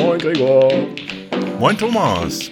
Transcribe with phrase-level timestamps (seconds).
[0.00, 0.72] Moin Gregor.
[1.58, 2.50] Moin Thomas.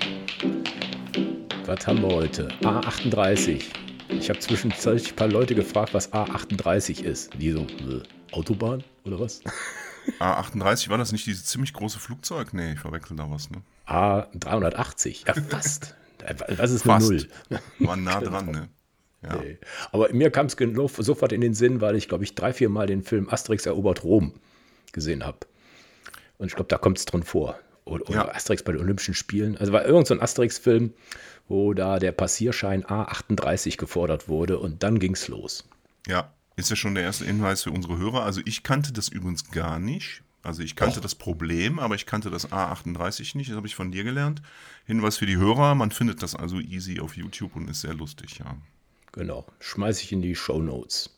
[1.64, 2.48] Was haben wir heute?
[2.60, 3.64] A38.
[4.10, 7.32] Ich habe zwischenzeitlich ein paar Leute gefragt, was A38 ist.
[7.41, 9.41] Die so, äh, Autobahn oder was?
[10.21, 12.53] A38 war das nicht dieses ziemlich große Flugzeug?
[12.53, 13.62] Nee, ich verwechsel da was, ne?
[13.87, 15.27] A380.
[15.27, 15.96] Ja, fast.
[16.19, 17.29] Das ist eine Null.
[17.79, 18.69] War nah dran, ne?
[19.23, 19.37] Ja.
[19.37, 19.59] Nee.
[19.91, 20.57] Aber mir kam es
[20.99, 24.05] sofort in den Sinn, weil ich, glaube ich, drei, vier Mal den Film Asterix erobert
[24.05, 24.35] Rom
[24.93, 25.39] gesehen habe.
[26.39, 27.58] Und ich glaube, da kommt es drin vor.
[27.85, 28.35] Oder, oder ja.
[28.35, 29.57] Asterix bei den Olympischen Spielen.
[29.57, 30.93] Also war irgendein so Asterix-Film,
[31.49, 35.68] wo da der Passierschein A38 gefordert wurde und dann ging es los.
[36.06, 38.24] Ja, ist ja schon der erste Hinweis für unsere Hörer.
[38.24, 40.22] Also ich kannte das übrigens gar nicht.
[40.42, 41.02] Also ich kannte Och.
[41.02, 43.50] das Problem, aber ich kannte das A38 nicht.
[43.50, 44.42] Das habe ich von dir gelernt.
[44.86, 48.38] Hinweis für die Hörer, man findet das also easy auf YouTube und ist sehr lustig,
[48.38, 48.56] ja.
[49.12, 51.17] Genau, schmeiße ich in die Show Notes.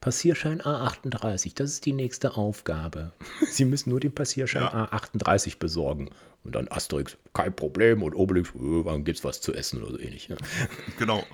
[0.00, 3.12] Passierschein A38, das ist die nächste Aufgabe.
[3.50, 4.84] Sie müssen nur den Passierschein ja.
[4.86, 6.10] A38 besorgen.
[6.44, 8.02] Und dann Asterix, kein Problem.
[8.02, 10.28] Und Obelix, äh, wann gibt's was zu essen oder so ähnlich.
[10.28, 10.36] Ne?
[10.98, 11.24] Genau.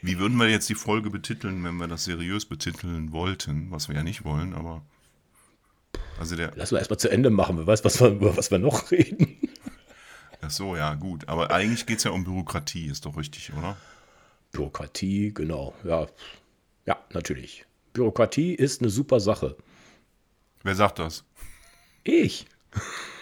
[0.00, 3.70] Wie würden wir jetzt die Folge betiteln, wenn wir das seriös betiteln wollten?
[3.70, 4.82] Was wir ja nicht wollen, aber.
[6.18, 6.52] Also der.
[6.56, 7.56] Lass uns erstmal zu Ende machen.
[7.58, 9.36] Wer weiß, was wir, über was wir noch reden.
[10.40, 11.28] Ach so, ja, gut.
[11.28, 13.76] Aber eigentlich geht es ja um Bürokratie, ist doch richtig, oder?
[14.50, 15.72] Bürokratie, genau.
[15.84, 16.08] Ja,
[16.84, 17.64] ja, natürlich.
[17.92, 19.56] Bürokratie ist eine super Sache.
[20.62, 21.24] Wer sagt das?
[22.04, 22.46] Ich.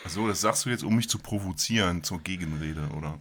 [0.05, 3.19] Achso, das sagst du jetzt, um mich zu provozieren zur Gegenrede, oder?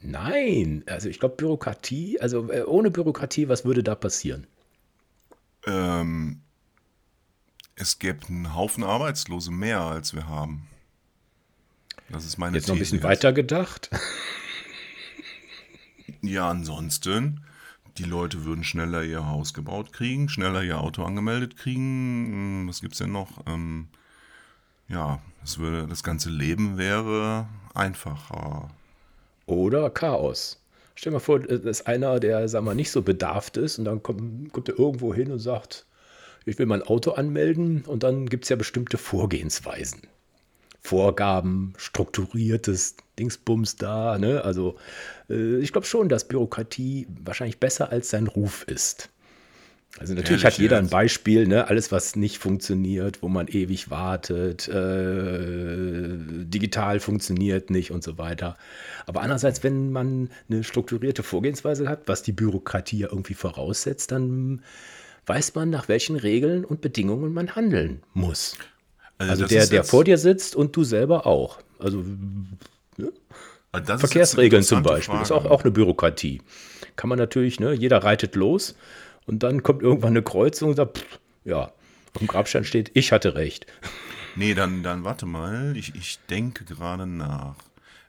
[0.00, 4.46] Nein, also ich glaube Bürokratie, also äh, ohne Bürokratie, was würde da passieren?
[5.64, 6.40] Ähm,
[7.76, 10.66] es gäbe einen Haufen Arbeitslose mehr, als wir haben.
[12.08, 13.90] Das ist meine Jetzt noch ein bisschen weiter gedacht.
[16.20, 17.44] Ja, ansonsten
[17.98, 22.26] die Leute würden schneller ihr Haus gebaut kriegen, schneller ihr Auto angemeldet kriegen.
[22.26, 23.44] Hm, was gibt es denn noch?
[23.46, 23.88] Ähm,
[24.88, 28.70] ja, es würde, das ganze Leben wäre einfacher.
[29.46, 30.62] Oder Chaos.
[30.94, 33.86] Stell dir mal vor, das ist einer, der, sag mal, nicht so bedarft ist und
[33.86, 35.86] dann kommt, kommt er irgendwo hin und sagt,
[36.44, 40.02] ich will mein Auto anmelden und dann gibt es ja bestimmte Vorgehensweisen.
[40.80, 44.18] Vorgaben, strukturiertes Dingsbums da.
[44.18, 44.44] Ne?
[44.44, 44.76] Also
[45.30, 49.08] äh, ich glaube schon, dass Bürokratie wahrscheinlich besser als sein Ruf ist.
[49.98, 51.68] Also natürlich Ehrlich, hat jeder ein Beispiel, ne?
[51.68, 56.16] alles was nicht funktioniert, wo man ewig wartet, äh,
[56.46, 58.56] digital funktioniert nicht und so weiter.
[59.06, 64.62] Aber andererseits, wenn man eine strukturierte Vorgehensweise hat, was die Bürokratie ja irgendwie voraussetzt, dann
[65.26, 68.56] weiß man, nach welchen Regeln und Bedingungen man handeln muss.
[69.18, 71.58] Also, also der, der vor dir sitzt und du selber auch.
[71.78, 72.02] Also?
[73.72, 75.22] Verkehrsregeln zum Beispiel Frage.
[75.22, 76.42] ist auch, auch eine Bürokratie.
[76.96, 78.76] Kann man natürlich, ne, jeder reitet los
[79.26, 81.72] und dann kommt irgendwann eine Kreuzung und sagt, pff, ja,
[82.14, 83.66] auf dem Grabstein steht, ich hatte recht.
[84.36, 87.56] Nee, dann, dann warte mal, ich, ich denke gerade nach.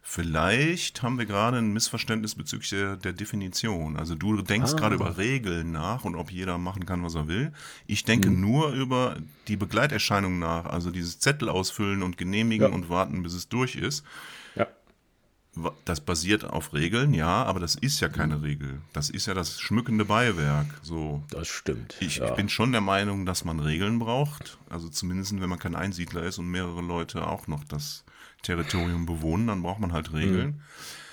[0.06, 3.96] Vielleicht haben wir gerade ein Missverständnis bezüglich der, der Definition.
[3.96, 4.76] Also du denkst ah.
[4.76, 7.54] gerade über Regeln nach und ob jeder machen kann, was er will.
[7.88, 8.42] Ich denke hm.
[8.42, 9.16] nur über
[9.48, 12.76] die Begleiterscheinung nach, also dieses Zettel ausfüllen und genehmigen ja.
[12.76, 14.04] und warten, bis es durch ist.
[14.56, 14.68] Ja.
[15.86, 18.42] Das basiert auf Regeln, ja, aber das ist ja keine hm.
[18.42, 18.82] Regel.
[18.92, 20.68] Das ist ja das schmückende Beiwerk.
[20.82, 21.24] So.
[21.30, 21.96] Das stimmt.
[22.02, 22.28] Ich, ja.
[22.28, 24.58] ich bin schon der Meinung, dass man Regeln braucht.
[24.70, 28.04] Also zumindest, wenn man kein Einsiedler ist und mehrere Leute auch noch das
[28.44, 30.62] Territorium bewohnen, dann braucht man halt Regeln.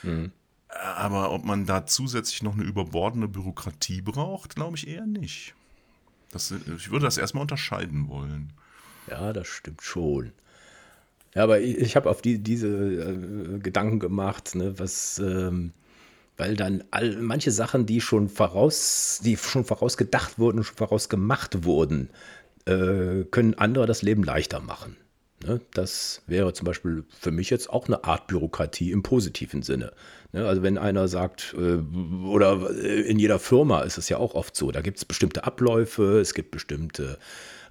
[0.02, 0.10] Mhm.
[0.10, 0.32] mhm.
[0.72, 5.54] Aber ob man da zusätzlich noch eine überbordene Bürokratie braucht, glaube ich eher nicht.
[6.30, 8.52] Das, ich würde das erstmal unterscheiden wollen.
[9.08, 10.32] Ja, das stimmt schon.
[11.34, 15.72] Ja, aber ich, ich habe auf die, diese äh, Gedanken gemacht, ne, was, ähm,
[16.36, 22.10] weil dann all, manche Sachen, die schon voraus, die schon vorausgedacht wurden, schon vorausgemacht wurden,
[22.66, 24.96] äh, können andere das Leben leichter machen.
[25.44, 25.60] Ne?
[25.72, 29.92] Das wäre zum Beispiel für mich jetzt auch eine Art Bürokratie im positiven Sinne.
[30.32, 30.46] Ne?
[30.46, 31.78] Also wenn einer sagt, äh,
[32.24, 36.20] oder in jeder Firma ist es ja auch oft so, da gibt es bestimmte Abläufe,
[36.20, 37.18] es gibt bestimmte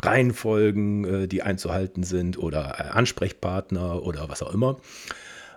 [0.01, 4.79] Reihenfolgen, äh, die einzuhalten sind oder äh, Ansprechpartner oder was auch immer.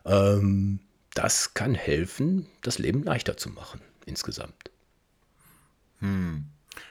[0.04, 0.80] Ähm,
[1.14, 4.70] das kann helfen, das Leben leichter zu machen insgesamt.
[6.00, 6.46] Hm.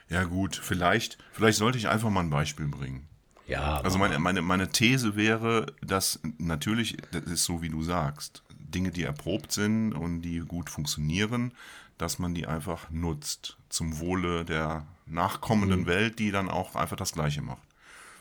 [0.10, 3.08] Ja gut, vielleicht, vielleicht sollte ich einfach mal ein Beispiel bringen.
[3.52, 3.82] Ja.
[3.82, 8.92] Also meine, meine, meine These wäre, dass natürlich, das ist so wie du sagst, Dinge,
[8.92, 11.52] die erprobt sind und die gut funktionieren,
[11.98, 15.88] dass man die einfach nutzt zum Wohle der nachkommenden mhm.
[15.88, 17.62] Welt, die dann auch einfach das Gleiche macht.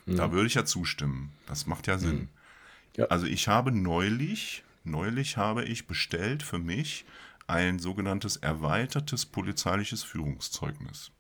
[0.07, 0.17] Mhm.
[0.17, 1.33] Da würde ich ja zustimmen.
[1.47, 2.17] Das macht ja Sinn.
[2.17, 2.29] Mhm.
[2.97, 3.05] Ja.
[3.05, 7.05] Also ich habe neulich, neulich habe ich bestellt für mich
[7.47, 11.13] ein sogenanntes erweitertes polizeiliches Führungszeugnis.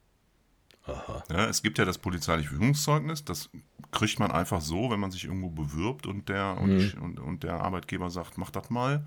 [1.30, 3.50] Ja, es gibt ja das polizeiliche Führungszeugnis, das
[3.90, 6.62] kriegt man einfach so, wenn man sich irgendwo bewirbt und der, mhm.
[6.62, 9.06] und, und, und, der Arbeitgeber sagt, mach das mal.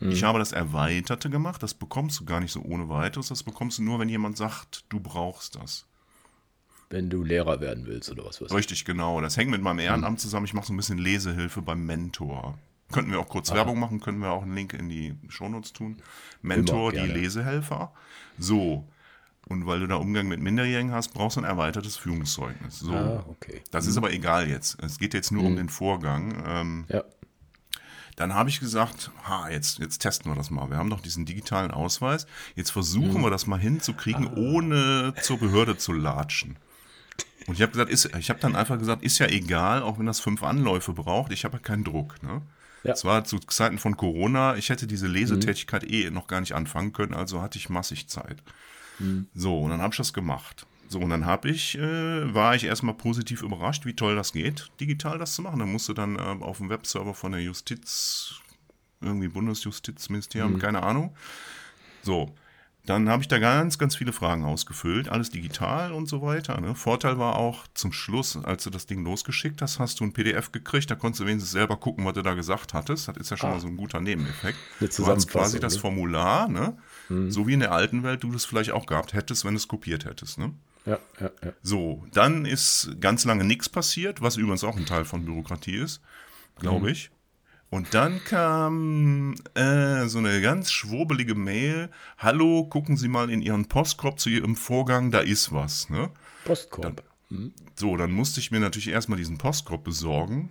[0.00, 0.10] Mhm.
[0.10, 3.78] Ich habe das Erweiterte gemacht, das bekommst du gar nicht so ohne weiteres, das bekommst
[3.78, 5.86] du nur, wenn jemand sagt, du brauchst das.
[6.90, 8.40] Wenn du Lehrer werden willst oder was?
[8.40, 9.20] was Richtig, genau.
[9.20, 10.18] Das hängt mit meinem Ehrenamt mhm.
[10.18, 10.46] zusammen.
[10.46, 12.58] Ich mache so ein bisschen Lesehilfe beim Mentor.
[12.92, 13.56] Könnten wir auch kurz Aha.
[13.56, 15.96] Werbung machen, können wir auch einen Link in die Shownotes tun.
[16.42, 17.92] Mentor, die Lesehelfer.
[18.38, 18.86] So,
[19.48, 22.78] und weil du da Umgang mit Minderjährigen hast, brauchst du ein erweitertes Führungszeugnis.
[22.78, 22.94] So.
[22.94, 23.62] Ah, okay.
[23.70, 23.90] Das mhm.
[23.90, 24.82] ist aber egal jetzt.
[24.82, 25.48] Es geht jetzt nur mhm.
[25.48, 26.42] um den Vorgang.
[26.46, 27.04] Ähm, ja.
[28.16, 30.70] Dann habe ich gesagt, ha, jetzt, jetzt testen wir das mal.
[30.70, 32.26] Wir haben doch diesen digitalen Ausweis.
[32.54, 33.22] Jetzt versuchen mhm.
[33.22, 34.36] wir das mal hinzukriegen, ah.
[34.36, 36.56] ohne zur Behörde zu latschen.
[37.46, 40.06] Und ich habe gesagt, ist, ich habe dann einfach gesagt, ist ja egal, auch wenn
[40.06, 42.22] das fünf Anläufe braucht, ich habe ja keinen Druck.
[42.22, 42.40] Ne?
[42.84, 42.92] Ja.
[42.92, 45.92] Es war zu Zeiten von Corona, ich hätte diese Lesetätigkeit mhm.
[45.92, 48.42] eh noch gar nicht anfangen können, also hatte ich massig Zeit.
[48.98, 49.26] Mhm.
[49.34, 50.66] So, und dann habe ich das gemacht.
[50.88, 54.70] So, und dann habe ich, äh, war ich erstmal positiv überrascht, wie toll das geht,
[54.80, 55.58] digital das zu machen.
[55.58, 58.34] Dann musste dann äh, auf dem Webserver von der Justiz,
[59.00, 60.58] irgendwie Bundesjustizministerium, mhm.
[60.58, 61.16] keine Ahnung.
[62.02, 62.34] So,
[62.86, 66.60] dann habe ich da ganz, ganz viele Fragen ausgefüllt, alles digital und so weiter.
[66.60, 66.74] Ne?
[66.74, 70.52] Vorteil war auch zum Schluss, als du das Ding losgeschickt hast, hast du ein PDF
[70.52, 73.08] gekriegt, da konntest du wenigstens selber gucken, was du da gesagt hattest.
[73.08, 73.54] Das ist ja schon ah.
[73.54, 74.58] mal so ein guter Nebeneffekt.
[74.80, 76.76] Du hast quasi das Formular, ne?
[77.08, 77.30] Mhm.
[77.30, 79.68] so wie in der alten Welt du das vielleicht auch gehabt hättest, wenn du es
[79.68, 80.38] kopiert hättest.
[80.38, 80.52] Ne?
[80.86, 81.52] Ja, ja, ja.
[81.62, 86.02] So, dann ist ganz lange nichts passiert, was übrigens auch ein Teil von Bürokratie ist,
[86.58, 86.92] glaube mhm.
[86.92, 87.10] ich.
[87.70, 91.90] Und dann kam äh, so eine ganz schwurbelige Mail.
[92.18, 95.90] Hallo, gucken Sie mal in Ihren Postkorb zu Ihrem Vorgang, da ist was.
[95.90, 96.10] Ne?
[96.44, 97.02] Postkorb.
[97.30, 97.52] Dann.
[97.74, 100.50] So, dann musste ich mir natürlich erstmal diesen Postkorb besorgen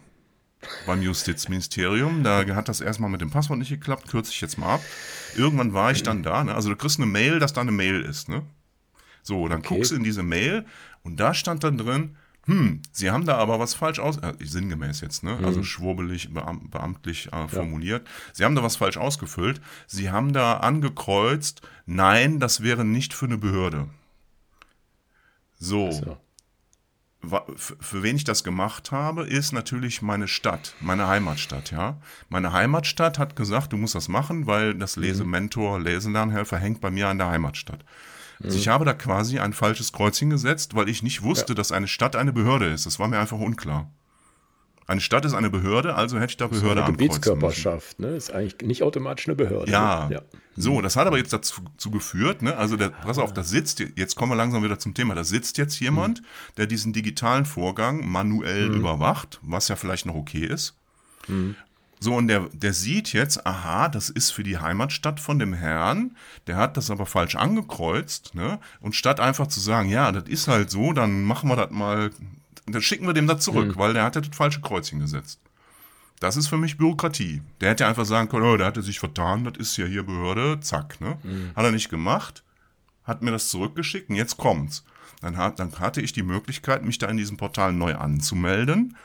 [0.86, 2.24] beim Justizministerium.
[2.24, 4.82] Da hat das erstmal mit dem Passwort nicht geklappt, kürze ich jetzt mal ab.
[5.36, 6.44] Irgendwann war ich dann da.
[6.44, 6.54] Ne?
[6.54, 8.30] Also du kriegst eine Mail, dass da eine Mail ist.
[8.30, 8.44] Ne?
[9.22, 9.76] So, dann okay.
[9.76, 10.66] guckst du in diese Mail
[11.04, 15.00] und da stand dann drin, hm, Sie haben da aber was falsch aus, äh, sinngemäß
[15.00, 15.38] jetzt, ne?
[15.38, 15.46] Mhm.
[15.46, 18.06] Also schwurbelig, beam, beamtlich äh, formuliert.
[18.06, 18.14] Ja.
[18.34, 19.62] Sie haben da was falsch ausgefüllt.
[19.88, 23.88] Sie haben da angekreuzt, nein, das wäre nicht für eine Behörde.
[25.58, 25.92] So.
[25.92, 26.18] so.
[27.56, 32.02] Für wen ich das gemacht habe, ist natürlich meine Stadt, meine Heimatstadt, ja.
[32.28, 35.04] Meine Heimatstadt hat gesagt, du musst das machen, weil das mhm.
[35.04, 37.86] Lesementor, Leselernhelfer hängt bei mir an der Heimatstadt.
[38.42, 41.56] Also ich habe da quasi ein falsches Kreuzchen gesetzt, weil ich nicht wusste, ja.
[41.56, 42.86] dass eine Stadt eine Behörde ist.
[42.86, 43.92] Das war mir einfach unklar.
[44.86, 48.10] Eine Stadt ist eine Behörde, also hätte ich da Behörde ist eine Gebietskörperschaft, ne?
[48.10, 49.72] Ist eigentlich nicht automatisch eine Behörde.
[49.72, 50.10] Ja.
[50.10, 50.22] ja.
[50.58, 52.58] So, das hat aber jetzt dazu, dazu geführt, ne?
[52.58, 55.58] Also der, pass auf, da sitzt, jetzt kommen wir langsam wieder zum Thema, da sitzt
[55.58, 56.26] jetzt jemand, mhm.
[56.58, 58.76] der diesen digitalen Vorgang manuell mhm.
[58.76, 60.76] überwacht, was ja vielleicht noch okay ist.
[61.28, 61.56] Mhm.
[62.04, 66.18] So, und der, der sieht jetzt, aha, das ist für die Heimatstadt von dem Herrn,
[66.48, 68.60] der hat das aber falsch angekreuzt, ne?
[68.82, 72.12] Und statt einfach zu sagen, ja, das ist halt so, dann machen wir das mal,
[72.66, 73.80] dann schicken wir dem das zurück, mhm.
[73.80, 75.40] weil der hat ja das falsche Kreuzchen gesetzt.
[76.20, 77.42] Das ist für mich Bürokratie.
[77.62, 80.04] Der hätte ja einfach sagen können, oh, der hatte sich vertan, das ist ja hier
[80.04, 81.18] Behörde, zack, ne?
[81.24, 81.52] Mhm.
[81.56, 82.44] Hat er nicht gemacht,
[83.06, 84.84] hat mir das zurückgeschickt und jetzt kommt's.
[85.22, 88.98] Dann, hat, dann hatte ich die Möglichkeit, mich da in diesem Portal neu anzumelden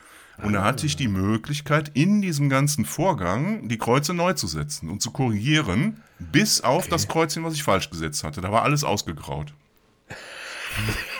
[0.43, 4.89] und da hatte ich die Möglichkeit, in diesem ganzen Vorgang die Kreuze neu zu setzen
[4.89, 6.91] und zu korrigieren, bis auf okay.
[6.91, 8.41] das Kreuzchen, was ich falsch gesetzt hatte.
[8.41, 9.53] Da war alles ausgegraut.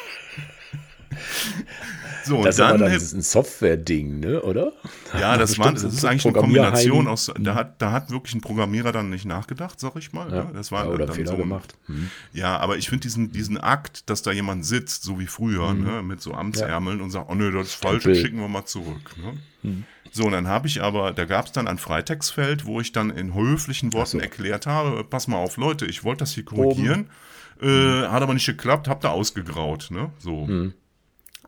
[2.29, 4.73] So, das und dann, ist ein Software-Ding, ne, oder?
[5.19, 7.33] Ja, das, war, das ist eigentlich eine Kombination aus.
[7.41, 10.31] Da hat, da hat wirklich ein Programmierer dann nicht nachgedacht, sag ich mal.
[10.31, 10.45] Ja.
[10.45, 10.51] Ne?
[10.53, 11.75] Das war ja, oder dann Fehler so, gemacht.
[11.87, 12.11] Hm.
[12.35, 15.85] Ja, aber ich finde diesen, diesen Akt, dass da jemand sitzt, so wie früher, hm.
[15.85, 17.05] ne, mit so Amtsärmeln ja.
[17.05, 19.17] und sagt, oh nö, das ist falsch, das schicken wir mal zurück.
[19.17, 19.39] Ne?
[19.63, 19.85] Hm.
[20.13, 23.11] So, und dann habe ich aber, da gab es dann ein Freitextfeld, wo ich dann
[23.11, 24.21] in höflichen Worten so.
[24.21, 27.09] erklärt habe, pass mal auf, Leute, ich wollte das hier korrigieren,
[27.61, 30.11] äh, hat aber nicht geklappt, hab da ausgegraut, ne?
[30.19, 30.47] So.
[30.47, 30.75] Hm.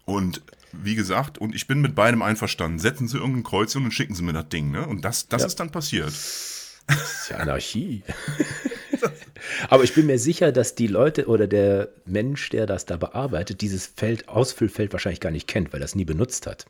[0.04, 2.78] Und wie gesagt, und ich bin mit beidem einverstanden.
[2.78, 4.86] Setzen Sie irgendein Kreuzchen und schicken Sie mir das Ding, ne?
[4.86, 5.48] Und das, das ja.
[5.48, 6.08] ist dann passiert.
[6.08, 8.02] Das ist ja Anarchie.
[9.68, 13.60] Aber ich bin mir sicher, dass die Leute oder der Mensch, der das da bearbeitet,
[13.60, 16.66] dieses Feld, Ausfüllfeld wahrscheinlich gar nicht kennt, weil er es nie benutzt hat.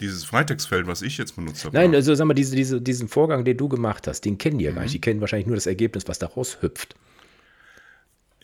[0.00, 1.76] Dieses Freitextfeld, was ich jetzt benutzt habe.
[1.76, 4.64] Nein, also sag mal, diese, diese, diesen Vorgang, den du gemacht hast, den kennen die
[4.64, 4.76] ja mhm.
[4.76, 4.94] gar nicht.
[4.94, 6.96] Die kennen wahrscheinlich nur das Ergebnis, was da raushüpft.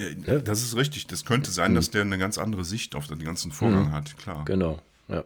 [0.00, 1.06] Ja, das ist richtig.
[1.08, 3.92] Das könnte sein, dass der eine ganz andere Sicht auf den ganzen Vorgang mhm.
[3.92, 4.44] hat, klar.
[4.46, 5.24] Genau, ja.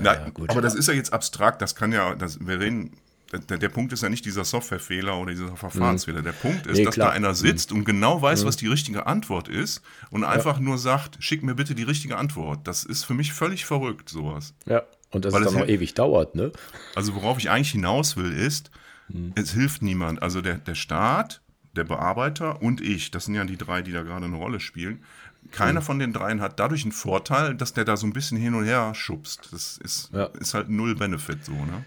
[0.00, 2.96] Na, ja, aber das ist ja jetzt abstrakt, das kann ja, das, wir reden,
[3.48, 6.20] der, der Punkt ist ja nicht dieser Softwarefehler oder dieser Verfahrensfehler.
[6.20, 6.24] Mhm.
[6.24, 7.08] Der Punkt ist, nee, dass klar.
[7.08, 7.78] da einer sitzt mhm.
[7.78, 8.48] und genau weiß, mhm.
[8.48, 12.66] was die richtige Antwort ist und einfach nur sagt, schick mir bitte die richtige Antwort.
[12.66, 14.54] Das ist für mich völlig verrückt, sowas.
[14.66, 16.52] Ja, und dass Weil es dann noch ewig dauert, ne?
[16.94, 18.70] Also worauf ich eigentlich hinaus will, ist,
[19.08, 19.32] mhm.
[19.36, 20.22] es hilft niemand.
[20.22, 21.40] Also der, der Staat
[21.76, 25.02] der Bearbeiter und ich, das sind ja die drei, die da gerade eine Rolle spielen,
[25.50, 25.84] keiner mhm.
[25.84, 28.64] von den dreien hat dadurch einen Vorteil, dass der da so ein bisschen hin und
[28.64, 29.52] her schubst.
[29.52, 30.24] Das ist, ja.
[30.40, 31.84] ist halt null Benefit so, ne?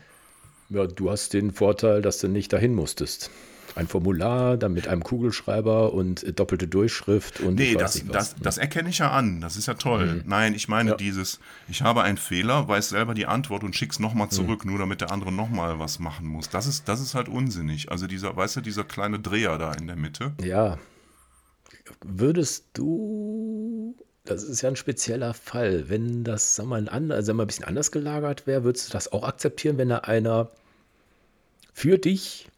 [0.69, 3.31] Ja, du hast den Vorteil, dass du nicht dahin musstest
[3.77, 7.55] ein Formular, dann mit einem Kugelschreiber und äh, doppelte Durchschrift und.
[7.55, 9.41] Nee, das, das, das, erkenne ich ja an.
[9.41, 10.05] Das ist ja toll.
[10.05, 10.23] Mhm.
[10.25, 10.95] Nein, ich meine ja.
[10.95, 14.71] dieses, ich habe einen Fehler, weiß selber die Antwort und schick's nochmal zurück, mhm.
[14.71, 16.49] nur damit der andere nochmal was machen muss.
[16.49, 17.91] Das ist, das ist halt unsinnig.
[17.91, 20.33] Also dieser, weißt du, dieser kleine Dreher da in der Mitte.
[20.41, 20.77] Ja.
[22.03, 25.89] Würdest du das ist ja ein spezieller Fall.
[25.89, 29.23] Wenn das, sag mal, ein, also ein bisschen anders gelagert wäre, würdest du das auch
[29.23, 30.49] akzeptieren, wenn da einer
[31.73, 32.49] für dich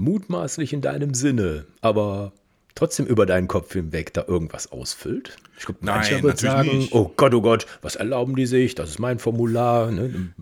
[0.00, 2.32] mutmaßlich in deinem Sinne, aber
[2.74, 5.36] trotzdem über deinen Kopf hinweg da irgendwas ausfüllt?
[5.58, 6.92] Ich glaube, mancher wird sagen, nicht.
[6.94, 8.74] oh Gott, oh Gott, was erlauben die sich?
[8.74, 9.90] Das ist mein Formular.
[9.90, 10.32] Ne?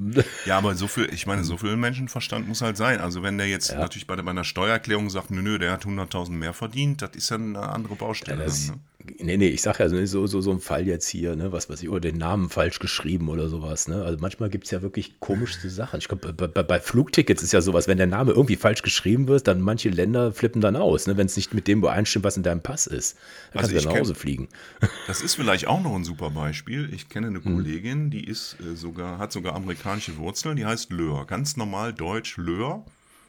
[0.45, 3.01] Ja, aber so viel, ich meine, so viel Menschenverstand muss halt sein.
[3.01, 3.81] Also wenn der jetzt ja.
[3.81, 7.31] natürlich bei, bei einer Steuererklärung sagt, nö, nö, der hat 100.000 mehr verdient, das ist
[7.31, 8.39] ja eine andere Baustelle.
[8.39, 8.83] Ja, das, dann, ne?
[9.19, 11.83] Nee, nee, ich sage ja so, so, so ein Fall jetzt hier, ne, was weiß
[11.83, 13.89] ich, oder den Namen falsch geschrieben oder sowas.
[13.89, 14.03] Ne?
[14.03, 15.99] Also manchmal gibt es ja wirklich komischste Sachen.
[15.99, 19.29] Ich glaube, bei, bei, bei, Flugtickets ist ja sowas, wenn der Name irgendwie falsch geschrieben
[19.29, 22.37] wird, dann manche Länder flippen dann aus, ne, wenn es nicht mit dem übereinstimmt, was
[22.37, 23.17] in deinem Pass ist.
[23.53, 24.49] Dann also kannst du nach Hause fliegen.
[25.07, 26.93] Das ist vielleicht auch noch ein super Beispiel.
[26.93, 27.55] Ich kenne eine hm.
[27.55, 31.27] Kollegin, die ist äh, sogar, hat sogar amerikanische Wurzeln, die heißt Löhr.
[31.27, 32.85] Ganz normal deutsch Löhr.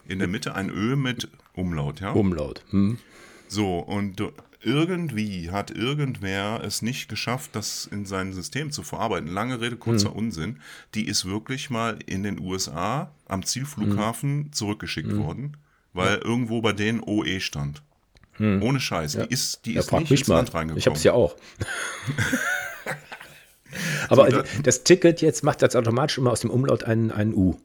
[0.07, 2.11] In der Mitte ein Ö mit Umlaut, ja?
[2.11, 2.63] Umlaut.
[2.71, 2.97] Hm.
[3.47, 4.21] So, und
[4.61, 9.29] irgendwie hat irgendwer es nicht geschafft, das in sein System zu verarbeiten.
[9.29, 10.17] Lange Rede, kurzer hm.
[10.17, 10.59] Unsinn.
[10.95, 14.53] Die ist wirklich mal in den USA am Zielflughafen hm.
[14.53, 15.23] zurückgeschickt hm.
[15.23, 15.57] worden,
[15.93, 16.25] weil ja.
[16.25, 17.81] irgendwo bei denen OE stand.
[18.33, 18.61] Hm.
[18.61, 19.13] Ohne Scheiß.
[19.13, 19.25] Ja.
[19.25, 20.35] Die ist, die ja, ist nicht ins mal.
[20.35, 20.79] Land reingekommen.
[20.79, 21.35] Ich hab's ja auch.
[24.09, 27.55] Aber so, das Ticket jetzt macht das automatisch immer aus dem Umlaut ein, ein U.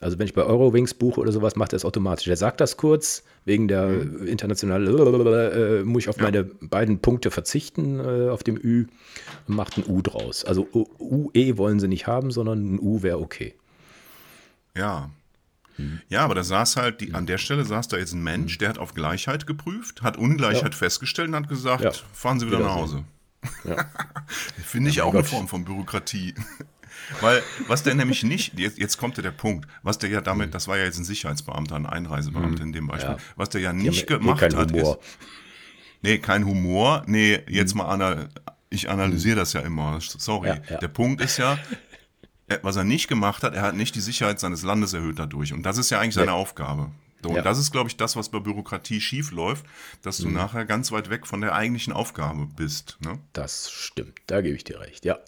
[0.00, 2.26] Also wenn ich bei Eurowings buche oder sowas, macht er es automatisch.
[2.26, 4.26] Er sagt das kurz, wegen der mhm.
[4.26, 6.24] internationalen, äh, muss ich auf ja.
[6.24, 8.86] meine beiden Punkte verzichten, äh, auf dem Ü,
[9.46, 10.44] und macht ein U draus.
[10.44, 13.54] Also UE wollen sie nicht haben, sondern ein U wäre okay.
[14.76, 15.10] Ja,
[15.76, 16.00] Mhm.
[16.08, 18.58] Ja, aber da saß halt, die, an der Stelle saß da jetzt ein Mensch, mhm.
[18.60, 20.78] der hat auf Gleichheit geprüft, hat Ungleichheit ja.
[20.78, 21.92] festgestellt und hat gesagt, ja.
[22.12, 23.04] fahren Sie wieder, wieder nach Hause.
[24.64, 26.34] Finde ich auch eine Form von Bürokratie.
[27.20, 30.48] Weil, was der nämlich nicht, jetzt, jetzt kommt ja der Punkt, was der ja damit,
[30.48, 30.52] mhm.
[30.52, 34.06] das war ja jetzt ein Sicherheitsbeamter, ein Einreisebeamter in dem Beispiel, was der ja nicht
[34.06, 34.98] gemacht hat, Humor.
[35.00, 35.18] ist.
[36.02, 37.02] Nee, kein Humor.
[37.06, 38.28] Nee, jetzt mal, ana,
[38.68, 39.98] ich analysiere das ja immer.
[40.00, 40.60] Sorry.
[40.80, 41.58] Der Punkt ist ja,
[42.62, 45.52] was er nicht gemacht hat, er hat nicht die Sicherheit seines Landes erhöht dadurch.
[45.52, 46.32] Und das ist ja eigentlich seine ja.
[46.34, 46.90] Aufgabe.
[47.22, 47.38] So, ja.
[47.38, 49.64] Und das ist, glaube ich, das, was bei Bürokratie schief läuft,
[50.02, 50.34] dass du mhm.
[50.34, 52.98] nachher ganz weit weg von der eigentlichen Aufgabe bist.
[53.00, 53.18] Ne?
[53.32, 55.18] Das stimmt, da gebe ich dir recht, ja.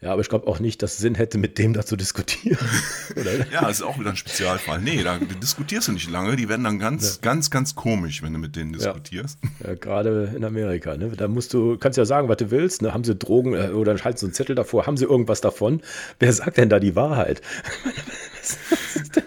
[0.00, 2.68] Ja, aber ich glaube auch nicht, dass es Sinn hätte, mit dem da zu diskutieren.
[3.52, 4.80] ja, das ist auch wieder ein Spezialfall.
[4.80, 6.36] Nee, da diskutierst du nicht lange.
[6.36, 7.20] Die werden dann ganz, ja.
[7.22, 9.38] ganz, ganz komisch, wenn du mit denen diskutierst.
[9.58, 10.96] Ja, ja gerade in Amerika.
[10.96, 11.10] Ne?
[11.16, 12.80] Da musst du, kannst ja sagen, was du willst.
[12.82, 12.94] Ne?
[12.94, 15.82] Haben sie Drogen äh, oder halten so einen Zettel davor, haben sie irgendwas davon?
[16.20, 17.42] Wer sagt denn da die Wahrheit?
[18.40, 19.24] was ist denn?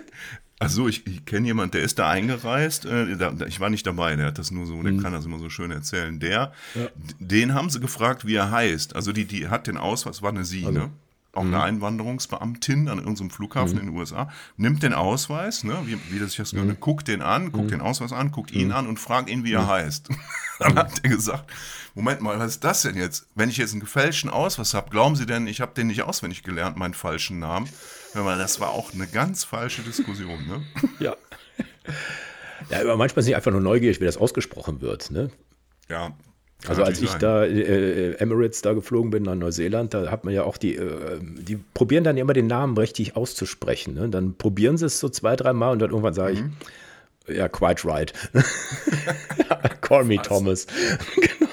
[0.61, 2.85] Also ich, ich kenne jemanden, der ist da eingereist.
[2.85, 5.01] Äh, da, ich war nicht dabei, der hat das nur so, der mhm.
[5.01, 6.19] kann das immer so schön erzählen.
[6.19, 6.87] Der, ja.
[7.17, 8.95] den haben sie gefragt, wie er heißt.
[8.95, 10.89] Also die, die hat den Ausweis, war eine sie, also, ne?
[11.33, 11.55] Auch mhm.
[11.55, 13.79] eine Einwanderungsbeamtin an unserem Flughafen mhm.
[13.79, 16.79] in den USA, nimmt den Ausweis, ne, wie, wie das ich das gehört, mhm.
[16.79, 17.71] guckt den an, guckt mhm.
[17.71, 18.73] den Ausweis an, guckt ihn mhm.
[18.73, 20.09] an und fragt ihn, wie er heißt.
[20.59, 21.49] Dann hat er gesagt,
[21.93, 23.27] Moment mal, was ist das denn jetzt?
[23.35, 26.43] Wenn ich jetzt einen gefälschten Ausweis habe, glauben Sie denn, ich habe den nicht auswendig
[26.43, 27.67] gelernt, meinen falschen Namen?
[28.13, 30.61] Hör mal, das war auch eine ganz falsche Diskussion, ne?
[30.99, 31.15] ja.
[32.69, 35.31] Ja, aber manchmal sind ich einfach nur neugierig, wie das ausgesprochen wird, ne?
[35.89, 36.15] Ja.
[36.67, 37.19] Also als ich sein.
[37.19, 41.19] da äh, Emirates da geflogen bin nach Neuseeland, da hat man ja auch die, äh,
[41.19, 43.95] die probieren dann immer den Namen richtig auszusprechen.
[43.95, 44.09] Ne?
[44.09, 46.53] Dann probieren sie es so zwei, drei Mal und dann irgendwann sage ich, mhm.
[47.27, 48.13] ja, quite right.
[49.81, 50.67] Call me Thomas.
[51.15, 51.50] genau.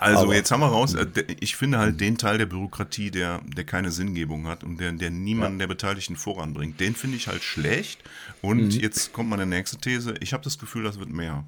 [0.00, 1.06] Also Aber, jetzt haben wir raus, äh,
[1.40, 5.10] ich finde halt den Teil der Bürokratie, der, der keine Sinngebung hat und der, der
[5.10, 5.66] niemanden ja.
[5.66, 8.02] der Beteiligten voranbringt, den finde ich halt schlecht.
[8.40, 8.80] Und mhm.
[8.80, 11.44] jetzt kommt meine nächste These, ich habe das Gefühl, das wird mehr.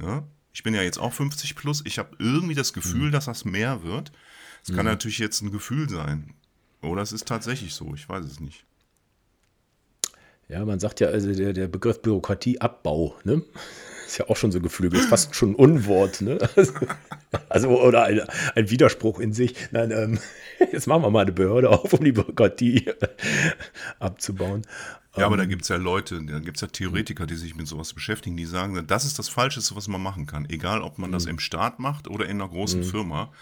[0.00, 0.24] Ja?
[0.52, 3.12] Ich bin ja jetzt auch 50 plus, ich habe irgendwie das Gefühl, mhm.
[3.12, 4.10] dass das mehr wird.
[4.62, 4.92] Es kann mhm.
[4.92, 6.34] natürlich jetzt ein Gefühl sein.
[6.82, 8.64] Oder es ist tatsächlich so, ich weiß es nicht.
[10.48, 13.42] Ja, man sagt ja, also der, der Begriff Bürokratieabbau, ne?
[14.06, 16.38] Ist ja auch schon so geflügelt, ist fast schon ein Unwort, ne?
[17.48, 18.22] Also, oder ein,
[18.54, 19.54] ein Widerspruch in sich.
[19.70, 20.18] Nein, ähm,
[20.72, 22.86] jetzt machen wir mal eine Behörde auf, um die Bürokratie
[23.98, 24.62] abzubauen.
[25.16, 27.54] Ja, aber da ähm, gibt es ja Leute, da gibt es ja Theoretiker, die sich
[27.54, 30.48] mit sowas beschäftigen, die sagen, das ist das Falscheste, was man machen kann.
[30.48, 31.32] Egal, ob man das mhm.
[31.32, 32.84] im Staat macht oder in einer großen mhm.
[32.84, 33.32] Firma.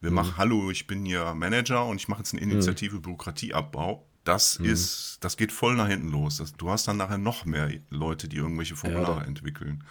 [0.00, 0.16] Wir mhm.
[0.16, 4.66] machen, hallo, ich bin hier Manager und ich mache jetzt eine Initiative Bürokratieabbau das mhm.
[4.66, 6.38] ist, das geht voll nach hinten los.
[6.38, 9.84] Das, du hast dann nachher noch mehr Leute, die irgendwelche Formulare ja, entwickeln.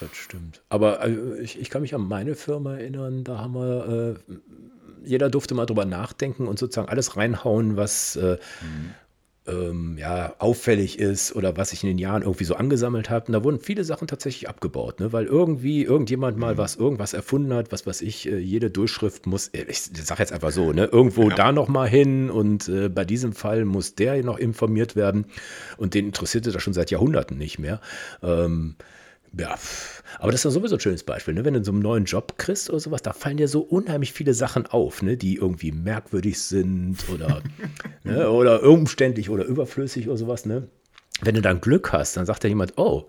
[0.00, 0.62] Das stimmt.
[0.68, 4.34] Aber also, ich, ich, kann mich an meine Firma erinnern, da haben wir, äh,
[5.04, 8.94] jeder durfte mal drüber nachdenken und sozusagen alles reinhauen, was äh, mhm
[9.50, 13.26] ähm, ja, auffällig ist oder was ich in den Jahren irgendwie so angesammelt habe.
[13.26, 15.12] Und da wurden viele Sachen tatsächlich abgebaut, ne?
[15.12, 16.58] weil irgendwie irgendjemand mal mhm.
[16.58, 20.32] was, irgendwas erfunden hat, was weiß ich, äh, jede Durchschrift muss, äh, ich sage jetzt
[20.32, 20.84] einfach so, ne?
[20.86, 21.34] irgendwo ja.
[21.34, 25.26] da noch mal hin und äh, bei diesem Fall muss der noch informiert werden
[25.76, 27.80] und den interessierte das schon seit Jahrhunderten nicht mehr.
[28.22, 28.76] Ähm,
[29.38, 29.56] ja,
[30.18, 31.44] aber das ist ja sowieso ein schönes Beispiel, ne?
[31.44, 34.34] wenn du so einen neuen Job kriegst oder sowas, da fallen dir so unheimlich viele
[34.34, 35.16] Sachen auf, ne?
[35.16, 37.42] die irgendwie merkwürdig sind oder,
[38.04, 38.30] ne?
[38.30, 40.46] oder umständlich oder überflüssig oder sowas.
[40.46, 40.68] Ne?
[41.22, 43.08] Wenn du dann Glück hast, dann sagt da jemand, oh,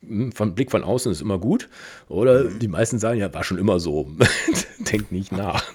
[0.00, 1.68] hm, von Blick von außen ist immer gut.
[2.08, 2.58] Oder mhm.
[2.58, 4.10] die meisten sagen, ja, war schon immer so.
[4.92, 5.64] Denk nicht nach.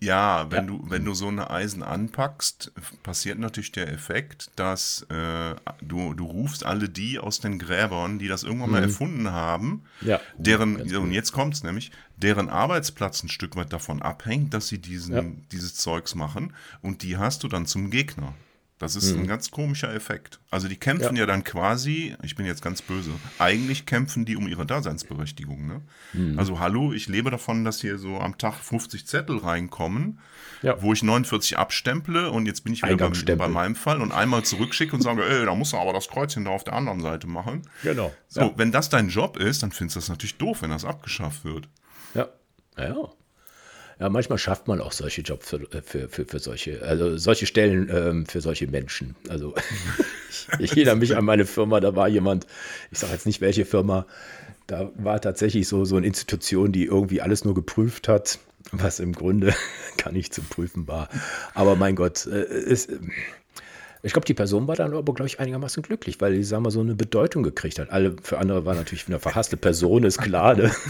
[0.00, 0.70] Ja, wenn ja.
[0.70, 6.24] du wenn du so eine Eisen anpackst, passiert natürlich der Effekt, dass äh, du du
[6.24, 8.74] rufst alle die aus den Gräbern, die das irgendwann mhm.
[8.74, 10.20] mal erfunden haben, ja.
[10.36, 15.14] deren und jetzt kommt's nämlich, deren Arbeitsplatz ein Stück weit davon abhängt, dass sie diesen
[15.14, 15.24] ja.
[15.50, 18.34] dieses Zeugs machen und die hast du dann zum Gegner.
[18.78, 19.22] Das ist mhm.
[19.22, 20.38] ein ganz komischer Effekt.
[20.50, 21.22] Also die kämpfen ja.
[21.22, 21.26] ja.
[21.26, 25.66] dann quasi, ich bin jetzt ganz böse, eigentlich kämpfen die um ihre Daseinsberechtigung.
[25.66, 25.82] Ne?
[26.12, 26.38] Mhm.
[26.38, 30.20] Also hallo, ich lebe davon, dass hier so am Tag 50 Zettel reinkommen,
[30.62, 30.80] ja.
[30.80, 34.44] wo ich 49 abstemple und jetzt bin ich wieder bei, bei, meinem Fall und einmal
[34.44, 37.26] zurückschicke und sage, ey, da musst du aber das Kreuzchen da auf der anderen Seite
[37.26, 37.62] machen.
[37.82, 38.14] Genau.
[38.28, 38.52] So, ja.
[38.56, 41.68] wenn das dein Job ist, dann findest du das natürlich doof, wenn das abgeschafft wird.
[42.14, 42.28] Ja.
[42.76, 43.08] Ja,
[44.00, 47.46] ja, manchmal schafft man auch solche Jobs für, äh, für, für, für solche, also solche
[47.46, 49.16] Stellen ähm, für solche Menschen.
[49.28, 49.54] Also
[50.58, 52.46] ich, erinnere mich an meine Firma, da war jemand,
[52.90, 54.06] ich sage jetzt nicht welche Firma,
[54.66, 58.38] da war tatsächlich so, so eine Institution, die irgendwie alles nur geprüft hat,
[58.70, 59.54] was im Grunde
[59.96, 61.08] gar nicht zu prüfen war.
[61.54, 62.88] Aber mein Gott, äh, es,
[64.02, 66.70] ich glaube, die Person war dann aber, glaube ich, einigermaßen glücklich, weil die, sagen wir,
[66.70, 67.90] so eine Bedeutung gekriegt hat.
[67.90, 70.54] Alle, für andere war natürlich eine verhasste Person, ist klar.
[70.54, 70.70] Ne?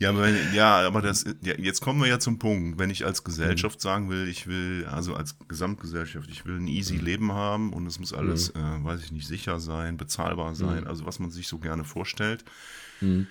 [0.00, 2.78] Ja, aber, ja, aber das, ja, jetzt kommen wir ja zum Punkt.
[2.78, 3.82] Wenn ich als Gesellschaft mhm.
[3.82, 7.04] sagen will, ich will, also als Gesamtgesellschaft, ich will ein easy mhm.
[7.04, 8.60] Leben haben und es muss alles, mhm.
[8.60, 10.86] äh, weiß ich nicht, sicher sein, bezahlbar sein, mhm.
[10.86, 12.46] also was man sich so gerne vorstellt,
[13.02, 13.26] mhm.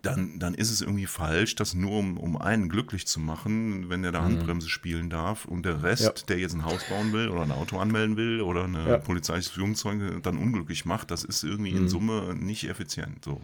[0.00, 4.00] dann, dann ist es irgendwie falsch, das nur um, um einen glücklich zu machen, wenn
[4.00, 4.38] der da mhm.
[4.38, 6.26] Handbremse spielen darf und der Rest, ja.
[6.28, 8.96] der jetzt ein Haus bauen will oder ein Auto anmelden will oder eine ja.
[8.96, 13.22] polizeiliche Führungszeuge dann unglücklich macht, das ist irgendwie in Summe nicht effizient.
[13.22, 13.42] So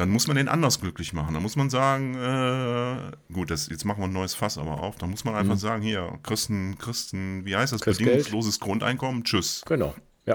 [0.00, 1.34] dann muss man den anders glücklich machen.
[1.34, 4.96] Dann muss man sagen, äh, gut, das, jetzt machen wir ein neues Fass aber auf.
[4.96, 5.58] Dann muss man einfach mhm.
[5.58, 8.66] sagen, hier, Christen, Christen, wie heißt das, Christ bedingungsloses Geld.
[8.66, 9.62] Grundeinkommen, tschüss.
[9.66, 10.34] Genau, ja.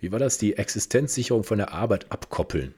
[0.00, 0.38] Wie war das?
[0.38, 2.74] Die Existenzsicherung von der Arbeit abkoppeln.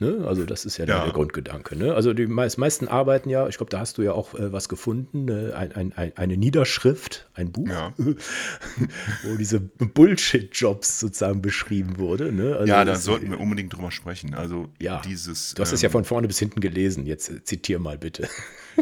[0.00, 0.24] Ne?
[0.26, 1.04] Also das ist ja, ja.
[1.04, 1.76] der Grundgedanke.
[1.76, 1.94] Ne?
[1.94, 5.28] Also die meisten arbeiten ja, ich glaube, da hast du ja auch äh, was gefunden,
[5.28, 7.92] äh, ein, ein, ein, eine Niederschrift, ein Buch, ja.
[7.96, 12.32] wo diese Bullshit-Jobs sozusagen beschrieben wurde.
[12.32, 12.56] Ne?
[12.56, 14.34] Also ja, da sollten wir unbedingt drüber sprechen.
[14.34, 15.54] Also ja, dieses.
[15.54, 17.06] Du hast ähm, es ja von vorne bis hinten gelesen.
[17.06, 18.28] Jetzt äh, zitier mal bitte.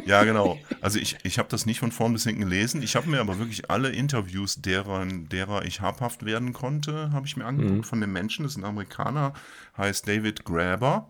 [0.07, 0.59] Ja, genau.
[0.83, 2.83] Also ich, ich habe das nicht von vorn bis hinten gelesen.
[2.83, 7.37] Ich habe mir aber wirklich alle Interviews, derer, derer ich habhaft werden konnte, habe ich
[7.37, 7.85] mir angeguckt mhm.
[7.85, 8.43] von dem Menschen.
[8.43, 9.33] Das ist ein Amerikaner,
[9.79, 11.09] heißt David Graeber.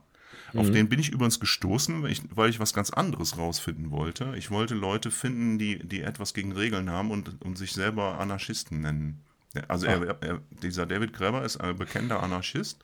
[0.55, 0.73] Auf mhm.
[0.75, 4.35] den bin ich übrigens gestoßen, weil ich, weil ich, was ganz anderes rausfinden wollte.
[4.37, 8.83] Ich wollte Leute finden, die, die etwas gegen Regeln haben und, und sich selber Anarchisten
[8.83, 9.23] nennen.
[9.69, 9.93] Also ah.
[9.93, 12.79] er, er, dieser David Graeber ist ein bekannter Anarchist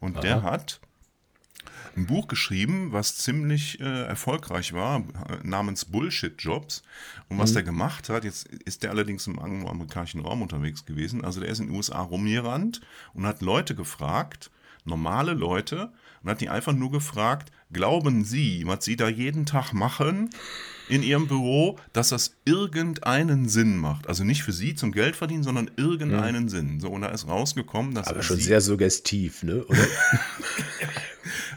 [0.00, 0.22] und Aha.
[0.22, 0.80] der hat
[1.96, 5.04] ein Buch geschrieben, was ziemlich äh, erfolgreich war,
[5.42, 6.82] namens Bullshit Jobs.
[7.28, 7.54] Und was mhm.
[7.54, 11.24] der gemacht hat, jetzt ist der allerdings im angloamerikanischen Raum unterwegs gewesen.
[11.24, 12.80] Also der ist in den USA rumgerannt
[13.14, 14.50] und hat Leute gefragt,
[14.84, 19.72] normale Leute und hat die einfach nur gefragt, glauben Sie, was Sie da jeden Tag
[19.72, 20.30] machen
[20.90, 24.08] in Ihrem Büro, dass das irgendeinen Sinn macht?
[24.08, 26.48] Also nicht für Sie zum Geld verdienen, sondern irgendeinen mhm.
[26.48, 26.80] Sinn.
[26.80, 28.08] So, und da ist rausgekommen, dass.
[28.08, 29.64] Aber schon Sie sehr suggestiv, ne?
[29.64, 29.78] Oder?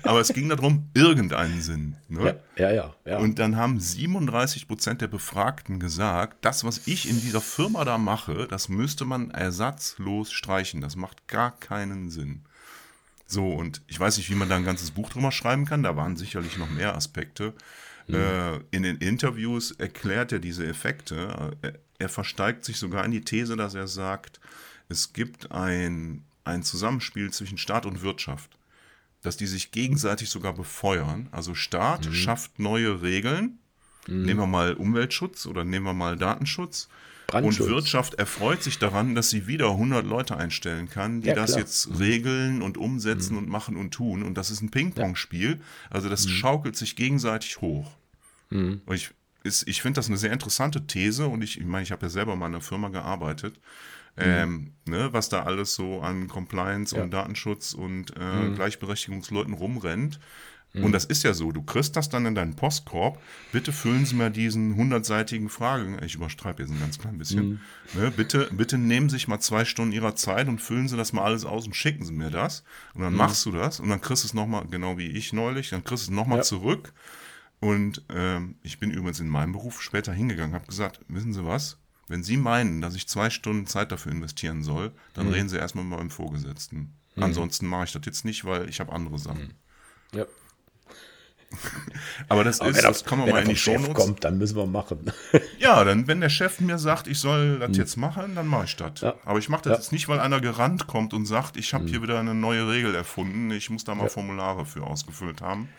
[0.03, 1.95] Aber es ging darum, irgendeinen Sinn.
[2.09, 2.39] Ne?
[2.57, 7.09] Ja, ja, ja, ja, Und dann haben 37 Prozent der Befragten gesagt, das, was ich
[7.09, 10.81] in dieser Firma da mache, das müsste man ersatzlos streichen.
[10.81, 12.43] Das macht gar keinen Sinn.
[13.25, 15.83] So, und ich weiß nicht, wie man da ein ganzes Buch drüber schreiben kann.
[15.83, 17.53] Da waren sicherlich noch mehr Aspekte.
[18.07, 18.15] Mhm.
[18.15, 21.55] Äh, in den Interviews erklärt er diese Effekte.
[21.61, 24.39] Er, er, versteigt sich sogar in die These, dass er sagt,
[24.89, 28.57] es gibt ein, ein Zusammenspiel zwischen Staat und Wirtschaft.
[29.21, 31.29] Dass die sich gegenseitig sogar befeuern.
[31.31, 32.13] Also Staat mhm.
[32.13, 33.59] schafft neue Regeln.
[34.07, 34.23] Mhm.
[34.23, 36.89] Nehmen wir mal Umweltschutz oder nehmen wir mal Datenschutz.
[37.31, 41.55] Und Wirtschaft erfreut sich daran, dass sie wieder 100 Leute einstellen kann, die ja, das
[41.55, 41.95] jetzt mhm.
[41.95, 43.39] regeln und umsetzen mhm.
[43.39, 44.23] und machen und tun.
[44.23, 45.59] Und das ist ein Ping-Pong-Spiel.
[45.89, 46.29] Also das mhm.
[46.29, 47.91] schaukelt sich gegenseitig hoch.
[48.49, 48.81] Mhm.
[48.91, 49.11] ich,
[49.43, 52.35] ich finde das eine sehr interessante These und ich, ich meine, ich habe ja selber
[52.35, 53.59] mal in einer Firma gearbeitet.
[54.15, 57.01] ähm, ne, was da alles so an Compliance ja.
[57.01, 58.53] und Datenschutz und äh, mhm.
[58.53, 60.19] Gleichberechtigungsleuten rumrennt.
[60.75, 63.21] Und das ist ja so, du kriegst das dann in deinen Postkorb.
[63.51, 65.99] Bitte füllen Sie mal diesen hundertseitigen Fragen.
[66.03, 67.61] Ich überstreibe jetzt ein ganz klein bisschen.
[67.93, 68.01] Mhm.
[68.01, 71.13] Ne, bitte, bitte nehmen Sie sich mal zwei Stunden Ihrer Zeit und füllen Sie das
[71.13, 72.63] mal alles aus und schicken Sie mir das.
[72.95, 73.19] Und dann mhm.
[73.19, 76.07] machst du das und dann kriegst du es nochmal, genau wie ich neulich, dann kriegst
[76.07, 76.43] du es nochmal ja.
[76.43, 76.91] zurück.
[77.59, 81.77] Und ähm, ich bin übrigens in meinem Beruf später hingegangen, habe gesagt, wissen Sie was?
[82.07, 85.33] Wenn Sie meinen, dass ich zwei Stunden Zeit dafür investieren soll, dann mhm.
[85.33, 86.95] reden Sie erstmal mit meinem Vorgesetzten.
[87.15, 87.23] Mhm.
[87.23, 89.53] Ansonsten mache ich das jetzt nicht, weil ich habe andere Sachen.
[90.11, 90.17] Mhm.
[90.17, 90.25] Ja.
[92.29, 94.55] Aber das Aber ist, das kann man mal in die Show Chef kommt, dann müssen
[94.55, 95.11] wir machen.
[95.59, 97.75] Ja, dann, wenn der Chef mir sagt, ich soll das hm.
[97.75, 99.01] jetzt machen, dann mache ich das.
[99.01, 99.15] Ja.
[99.23, 99.77] Aber ich mache das ja.
[99.77, 101.89] jetzt nicht, weil einer gerannt kommt und sagt, ich habe hm.
[101.89, 104.09] hier wieder eine neue Regel erfunden, ich muss da mal ja.
[104.09, 105.69] Formulare für ausgefüllt haben.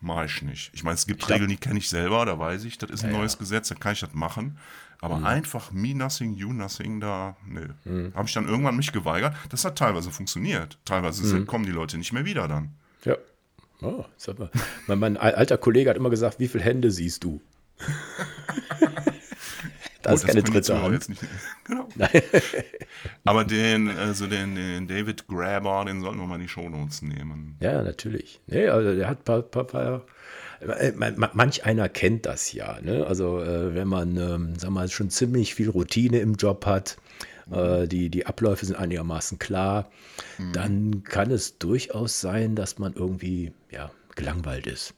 [0.00, 0.70] Mache ich nicht.
[0.74, 3.04] Ich meine, es gibt ich Regeln, die kenne ich selber, da weiß ich, das ist
[3.04, 4.58] ein neues Gesetz, da kann ich das machen.
[5.00, 5.26] Aber hm.
[5.26, 7.68] einfach me nothing, you nothing, da, nö.
[7.84, 8.12] Hm.
[8.14, 9.36] Habe ich dann irgendwann mich geweigert.
[9.50, 10.78] Das hat teilweise funktioniert.
[10.84, 11.46] Teilweise hm.
[11.46, 12.74] kommen die Leute nicht mehr wieder dann.
[13.04, 13.16] Ja.
[13.82, 14.04] Oh,
[14.38, 14.50] mal.
[14.86, 17.40] Mein, mein, alter Kollege hat immer gesagt, wie viele Hände siehst du?
[20.02, 21.08] da oh, ist keine dritte Hand.
[21.64, 21.88] Genau.
[23.24, 27.56] Aber den, also den, den, David Grabber, den sollten wir mal in die Shownotes nehmen.
[27.60, 28.40] Ja, natürlich.
[28.46, 30.04] Nee, also der hat paar, paar, paar
[30.60, 32.80] äh, Manch einer kennt das ja.
[32.80, 33.06] Ne?
[33.06, 36.96] Also, äh, wenn man, ähm, sag mal, schon ziemlich viel Routine im Job hat,
[37.50, 39.90] äh, die, die Abläufe sind einigermaßen klar,
[40.38, 40.52] mhm.
[40.52, 44.94] dann kann es durchaus sein, dass man irgendwie ja, gelangweilt ist.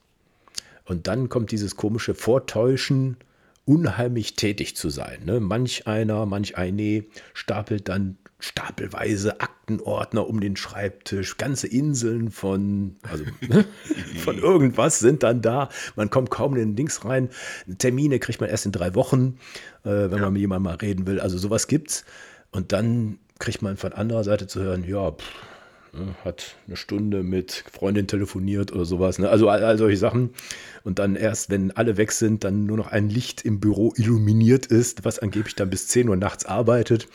[0.84, 3.16] Und dann kommt dieses komische Vortäuschen,
[3.64, 5.24] unheimlich tätig zu sein.
[5.24, 5.40] Ne?
[5.40, 7.04] Manch einer, manch eine
[7.34, 13.64] stapelt dann stapelweise Aktenordner um den Schreibtisch, ganze Inseln von, also, ne?
[14.18, 15.68] von irgendwas sind dann da.
[15.96, 17.30] Man kommt kaum in den Dings rein.
[17.78, 19.38] Termine kriegt man erst in drei Wochen,
[19.84, 20.18] äh, wenn ja.
[20.18, 21.18] man mit jemandem mal reden will.
[21.18, 22.04] Also sowas gibt's.
[22.50, 25.24] Und dann kriegt man von anderer Seite zu hören, ja, pff,
[25.96, 29.18] ne, hat eine Stunde mit Freundin telefoniert oder sowas.
[29.18, 29.28] Ne?
[29.28, 30.30] Also all, all, solche Sachen.
[30.84, 34.66] Und dann erst, wenn alle weg sind, dann nur noch ein Licht im Büro illuminiert
[34.66, 37.08] ist, was angeblich dann bis 10 Uhr nachts arbeitet.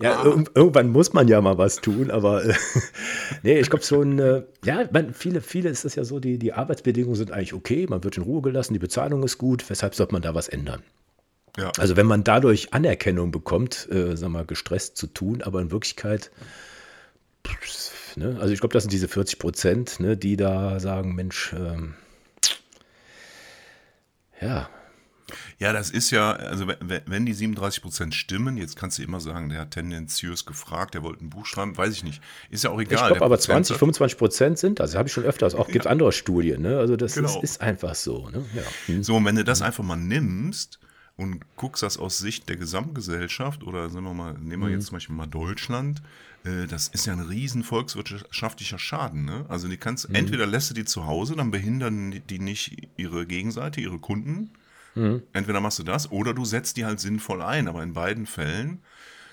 [0.00, 2.54] Ja, ir irgendwann muss man ja mal was tun, aber äh,
[3.42, 6.52] nee, ich glaube schon, äh, ja, man, viele, viele ist es ja so, die, die
[6.52, 10.12] Arbeitsbedingungen sind eigentlich okay, man wird in Ruhe gelassen, die Bezahlung ist gut, weshalb sollte
[10.12, 10.82] man da was ändern?
[11.56, 11.72] Ja.
[11.78, 16.30] Also wenn man dadurch Anerkennung bekommt, äh, sag mal, gestresst zu tun, aber in Wirklichkeit,
[17.46, 18.36] pff, ne?
[18.40, 21.94] also ich glaube, das sind diese 40 Prozent, ne, die da sagen, Mensch, ähm,
[24.40, 24.68] ja.
[25.58, 29.48] Ja, das ist ja, also wenn die 37 Prozent stimmen, jetzt kannst du immer sagen,
[29.48, 32.20] der hat tendenziös gefragt, der wollte ein Buch schreiben, weiß ich nicht.
[32.50, 32.98] Ist ja auch egal.
[32.98, 34.92] Ich glaube aber 20, 25 Prozent sind das.
[34.92, 35.54] Das habe ich schon öfters.
[35.54, 35.72] Auch ja.
[35.72, 36.62] gibt es andere Studien.
[36.62, 36.78] Ne?
[36.78, 37.28] Also das genau.
[37.28, 38.28] ist, ist, einfach so.
[38.30, 38.44] Ne?
[38.54, 38.62] Ja.
[38.86, 39.04] Hm.
[39.04, 40.80] So, und wenn du das einfach mal nimmst
[41.20, 44.74] und guckst das aus Sicht der Gesamtgesellschaft oder sagen wir mal, nehmen wir mhm.
[44.74, 46.00] jetzt zum Beispiel mal Deutschland,
[46.44, 49.26] äh, das ist ja ein riesen volkswirtschaftlicher Schaden.
[49.26, 49.44] Ne?
[49.48, 50.14] Also die kannst, mhm.
[50.14, 54.50] entweder lässt du die zu Hause, dann behindern die nicht ihre Gegenseite, ihre Kunden.
[54.94, 55.22] Mhm.
[55.34, 57.68] Entweder machst du das oder du setzt die halt sinnvoll ein.
[57.68, 58.80] Aber in beiden Fällen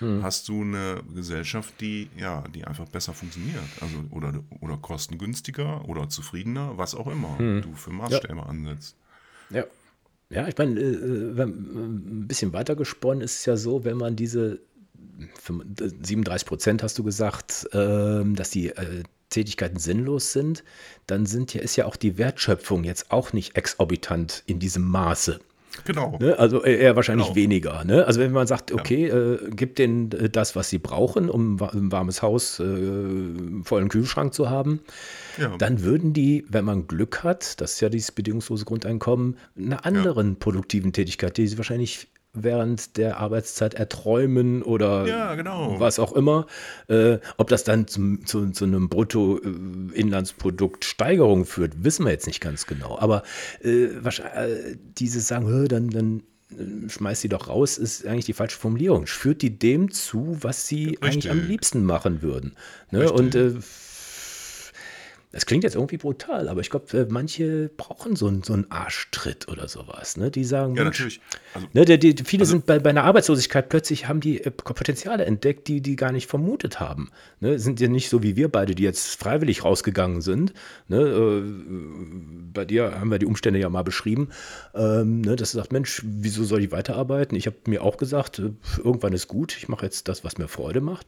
[0.00, 0.22] mhm.
[0.22, 3.64] hast du eine Gesellschaft, die ja, die einfach besser funktioniert.
[3.80, 7.62] Also oder, oder kostengünstiger oder zufriedener, was auch immer mhm.
[7.62, 8.42] du für Maßstäbe ja.
[8.42, 8.94] ansetzt.
[9.48, 9.64] Ja.
[10.30, 14.14] Ja, ich meine, äh, äh, ein bisschen weiter gesponnen ist es ja so, wenn man
[14.14, 14.60] diese
[15.46, 20.64] 37 Prozent hast du gesagt, ähm, dass die äh, Tätigkeiten sinnlos sind,
[21.06, 25.40] dann sind ja, ist ja auch die Wertschöpfung jetzt auch nicht exorbitant in diesem Maße.
[25.84, 26.18] Genau.
[26.20, 26.38] Ne?
[26.38, 27.36] Also eher wahrscheinlich genau.
[27.36, 27.84] weniger.
[27.84, 28.06] Ne?
[28.06, 29.34] Also wenn man sagt, okay, ja.
[29.34, 32.64] äh, gibt denen äh, das, was sie brauchen, um ein warmes Haus, äh,
[33.62, 34.80] vollen Kühlschrank zu haben,
[35.38, 35.56] ja.
[35.58, 40.30] dann würden die, wenn man Glück hat, das ist ja dieses bedingungslose Grundeinkommen, einer anderen
[40.30, 40.36] ja.
[40.38, 45.78] produktiven Tätigkeit, die sie wahrscheinlich während der Arbeitszeit erträumen oder ja, genau.
[45.80, 46.46] was auch immer.
[46.88, 52.66] Äh, ob das dann zum, zu, zu einem Bruttoinlandsprodukt-Steigerung führt, wissen wir jetzt nicht ganz
[52.66, 52.98] genau.
[52.98, 53.22] Aber
[53.62, 58.58] äh, äh dieses Sagen, dann, dann äh, schmeißt sie doch raus, ist eigentlich die falsche
[58.58, 59.06] Formulierung.
[59.06, 61.02] Führt die dem zu, was sie Richtig.
[61.02, 62.54] eigentlich am liebsten machen würden.
[62.90, 63.10] Ne?
[63.10, 63.54] Und äh,
[65.30, 68.70] das klingt jetzt irgendwie brutal, aber ich glaube, äh, manche brauchen so einen, so einen
[68.70, 70.16] Arschtritt oder sowas.
[70.16, 70.30] Ne?
[70.30, 71.20] Die sagen, ja, Mensch, natürlich.
[71.52, 74.50] Also, ne, die, die, viele also, sind bei, bei einer Arbeitslosigkeit plötzlich haben die äh,
[74.50, 77.10] Potenziale entdeckt, die die gar nicht vermutet haben.
[77.40, 77.58] Ne?
[77.58, 80.54] Sind ja nicht so wie wir beide, die jetzt freiwillig rausgegangen sind.
[80.88, 80.98] Ne?
[80.98, 81.42] Äh,
[82.54, 84.30] bei dir haben wir die Umstände ja mal beschrieben,
[84.74, 85.36] ähm, ne?
[85.36, 87.36] dass du sagst, Mensch, wieso soll ich weiterarbeiten?
[87.36, 88.40] Ich habe mir auch gesagt,
[88.78, 91.06] irgendwann ist gut, ich mache jetzt das, was mir Freude macht.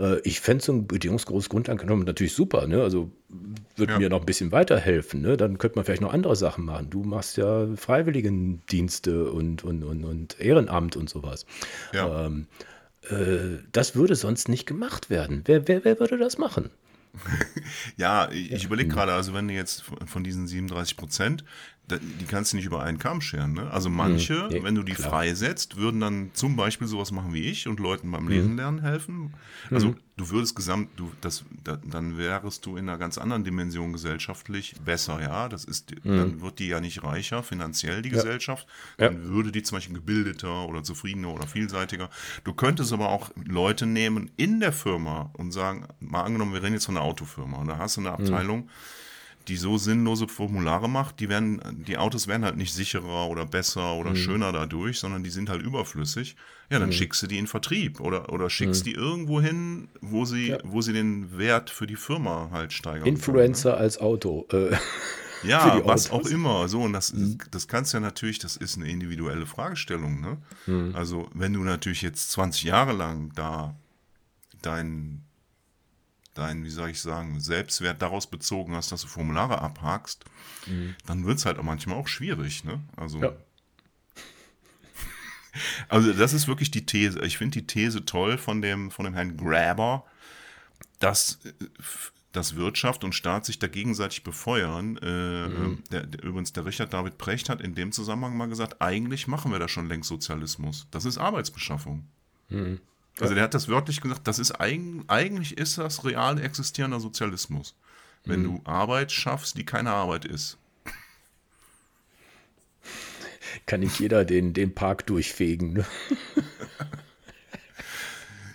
[0.00, 2.66] Äh, ich fände so ein bedingungsgroßes Grundeinkommen natürlich super.
[2.66, 2.82] Ne?
[2.82, 3.12] Also
[3.76, 3.98] würde ja.
[3.98, 5.20] mir noch ein bisschen weiterhelfen.
[5.20, 5.36] Ne?
[5.36, 6.90] Dann könnte man vielleicht noch andere Sachen machen.
[6.90, 11.46] Du machst ja Freiwilligendienste und, und, und, und Ehrenamt und sowas.
[11.92, 12.26] Ja.
[12.26, 12.46] Ähm,
[13.08, 15.42] äh, das würde sonst nicht gemacht werden.
[15.44, 16.70] Wer, wer, wer würde das machen?
[17.96, 21.44] ja, ich, ich überlege gerade, also wenn du jetzt von diesen 37 Prozent,
[21.98, 23.52] die kannst du nicht über einen Kamm scheren.
[23.52, 23.70] Ne?
[23.70, 25.10] Also manche, mhm, wenn du die klar.
[25.10, 28.56] freisetzt, würden dann zum Beispiel sowas machen wie ich und Leuten beim Lesen mhm.
[28.56, 29.34] lernen helfen.
[29.70, 29.96] Also mhm.
[30.16, 34.74] du würdest gesamt, du, das, da, dann wärst du in einer ganz anderen Dimension gesellschaftlich
[34.84, 35.48] besser, ja.
[35.48, 36.16] Das ist, mhm.
[36.16, 38.16] dann wird die ja nicht reicher finanziell, die ja.
[38.16, 38.66] Gesellschaft.
[38.96, 39.28] Dann ja.
[39.28, 42.10] würde die zum Beispiel gebildeter oder zufriedener oder vielseitiger.
[42.44, 46.74] Du könntest aber auch Leute nehmen in der Firma und sagen, mal angenommen, wir reden
[46.74, 48.14] jetzt von einer Autofirma und da hast du eine mhm.
[48.14, 48.68] Abteilung,
[49.50, 53.94] die so sinnlose Formulare macht, die werden, die Autos werden halt nicht sicherer oder besser
[53.94, 54.16] oder mhm.
[54.16, 56.36] schöner dadurch, sondern die sind halt überflüssig.
[56.70, 56.92] Ja, dann mhm.
[56.92, 58.90] schickst du die in Vertrieb oder, oder schickst mhm.
[58.90, 60.58] die irgendwo hin, wo sie, ja.
[60.62, 63.08] wo sie den Wert für die Firma halt steigern.
[63.08, 63.82] Influencer können, ne?
[63.82, 64.46] als Auto.
[64.52, 64.76] Äh,
[65.42, 66.68] ja, was auch immer.
[66.68, 67.38] So, und das, mhm.
[67.50, 70.20] das kannst ja natürlich, das ist eine individuelle Fragestellung.
[70.20, 70.38] Ne?
[70.68, 70.94] Mhm.
[70.94, 73.74] Also, wenn du natürlich jetzt 20 Jahre lang da
[74.62, 75.24] dein
[76.40, 80.24] deinen, wie soll ich sagen, Selbstwert daraus bezogen hast, dass du Formulare abhakst,
[80.66, 80.96] mhm.
[81.06, 82.64] dann wird es halt auch manchmal auch schwierig.
[82.64, 82.80] Ne?
[82.96, 83.32] Also, ja.
[85.88, 87.20] also das ist wirklich die These.
[87.20, 90.04] Ich finde die These toll von dem, von dem Herrn Graber,
[90.98, 91.38] dass,
[92.32, 94.96] dass Wirtschaft und Staat sich da gegenseitig befeuern.
[94.98, 95.84] Äh, mhm.
[95.92, 99.52] der, der, übrigens, der Richard David Precht hat in dem Zusammenhang mal gesagt, eigentlich machen
[99.52, 100.86] wir da schon längst Sozialismus.
[100.90, 102.06] Das ist Arbeitsbeschaffung.
[102.48, 102.80] Mhm.
[103.20, 107.74] Also der hat das wörtlich gesagt, das ist eigen, eigentlich ist das real existierender Sozialismus.
[108.24, 108.44] Wenn mhm.
[108.44, 110.58] du Arbeit schaffst, die keine Arbeit ist.
[113.66, 115.72] Kann nicht jeder den, den Park durchfegen.
[115.72, 115.84] Ne?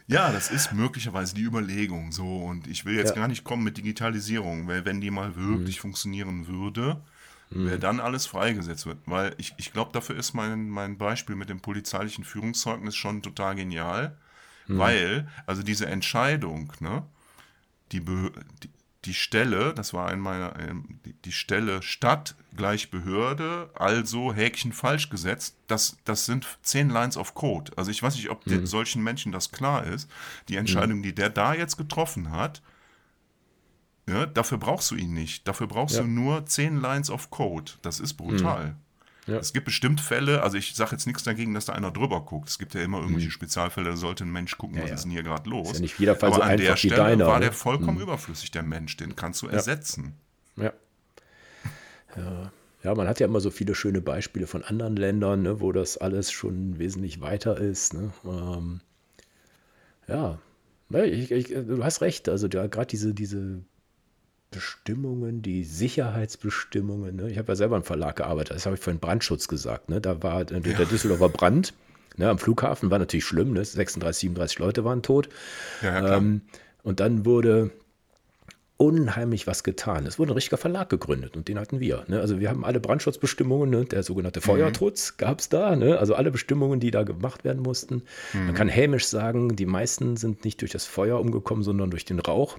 [0.07, 2.43] ja, das ist möglicherweise die Überlegung so.
[2.43, 3.15] Und ich will jetzt ja.
[3.15, 5.81] gar nicht kommen mit Digitalisierung, weil wenn die mal wirklich mhm.
[5.81, 7.01] funktionieren würde,
[7.49, 7.69] mhm.
[7.69, 8.99] wer dann alles freigesetzt wird.
[9.05, 13.55] Weil ich, ich glaube, dafür ist mein, mein Beispiel mit dem polizeilichen Führungszeugnis schon total
[13.55, 14.17] genial.
[14.67, 14.77] Mhm.
[14.77, 17.03] Weil, also diese Entscheidung, ne,
[17.91, 18.69] die, die,
[19.05, 20.53] die Stelle, das war in meiner,
[21.05, 27.17] die, die Stelle Stadt gleich Behörde, also Häkchen falsch gesetzt, das, das sind zehn Lines
[27.17, 27.71] of Code.
[27.75, 28.65] Also ich weiß nicht, ob mhm.
[28.65, 30.09] solchen Menschen das klar ist.
[30.49, 31.03] Die Entscheidung, mhm.
[31.03, 32.61] die der da jetzt getroffen hat,
[34.07, 35.47] ja, dafür brauchst du ihn nicht.
[35.47, 36.01] Dafür brauchst ja.
[36.01, 37.71] du nur zehn Lines of Code.
[37.81, 38.75] Das ist brutal.
[39.27, 39.37] Ja.
[39.37, 42.47] Es gibt bestimmt Fälle, also ich sage jetzt nichts dagegen, dass da einer drüber guckt.
[42.47, 43.31] Es gibt ja immer irgendwelche mhm.
[43.31, 45.69] Spezialfälle, da sollte ein Mensch gucken, ja, was ist denn hier gerade los.
[45.71, 47.55] Ist ja nicht jeder Fall Aber so an der Stelle deiner, war der ne?
[47.55, 48.03] vollkommen mhm.
[48.03, 48.97] überflüssig, der Mensch.
[48.97, 50.13] Den kannst du ersetzen.
[50.57, 50.73] Ja.
[52.15, 52.51] ja.
[52.83, 55.97] Ja, man hat ja immer so viele schöne Beispiele von anderen Ländern, ne, wo das
[55.97, 57.95] alles schon wesentlich weiter ist.
[57.95, 58.13] Ne?
[58.23, 58.79] Ähm,
[60.07, 60.37] ja,
[60.91, 62.29] ich, ich, du hast recht.
[62.29, 63.63] Also gerade diese, diese
[64.55, 67.17] Bestimmungen, die Sicherheitsbestimmungen.
[67.17, 67.29] Ne?
[67.29, 69.89] Ich habe ja selber im Verlag gearbeitet, das habe ich vorhin Brandschutz gesagt.
[69.89, 69.99] Ne?
[69.99, 70.77] Da war der, ja.
[70.77, 71.73] der Düsseldorfer Brand
[72.15, 72.29] ne?
[72.29, 73.65] am Flughafen, war natürlich schlimm, ne?
[73.65, 75.27] 36, 37 Leute waren tot.
[75.81, 76.41] Ja, ähm,
[76.83, 77.71] und dann wurde
[78.77, 80.05] unheimlich was getan.
[80.05, 82.03] Es wurde ein richtiger Verlag gegründet und den hatten wir.
[82.07, 82.19] Ne?
[82.19, 83.85] Also wir haben alle Brandschutzbestimmungen, ne?
[83.85, 85.17] der sogenannte Feuertrutz mhm.
[85.17, 85.97] gab es da, ne?
[85.97, 88.03] also alle Bestimmungen, die da gemacht werden mussten.
[88.33, 88.47] Mhm.
[88.47, 92.19] Man kann hämisch sagen, die meisten sind nicht durch das Feuer umgekommen, sondern durch den
[92.19, 92.57] Rauch.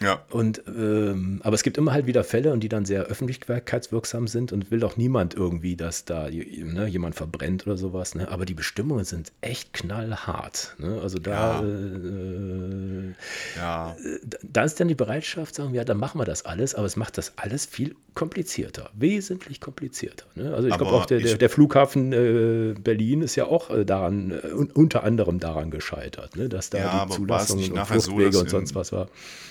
[0.00, 0.22] Ja.
[0.30, 4.52] Und, ähm, aber es gibt immer halt wieder Fälle, und die dann sehr öffentlichkeitswirksam sind
[4.52, 8.14] und will doch niemand irgendwie, dass da ne, jemand verbrennt oder sowas.
[8.14, 8.28] Ne?
[8.28, 10.74] Aber die Bestimmungen sind echt knallhart.
[10.78, 11.00] Ne?
[11.02, 11.66] Also da, ja.
[11.66, 13.14] Äh,
[13.56, 13.96] ja.
[14.42, 16.96] da ist dann die Bereitschaft, sagen wir, ja, dann machen wir das alles, aber es
[16.96, 20.26] macht das alles viel komplizierter, wesentlich komplizierter.
[20.34, 20.52] Ne?
[20.54, 24.30] Also ich glaube auch der, der, der Flughafen äh, Berlin ist ja auch äh, daran,
[24.30, 26.48] äh, unter anderem daran gescheitert, ne?
[26.48, 29.08] dass da ja, die Zulassungen und Fluchtwege so, und sonst was war.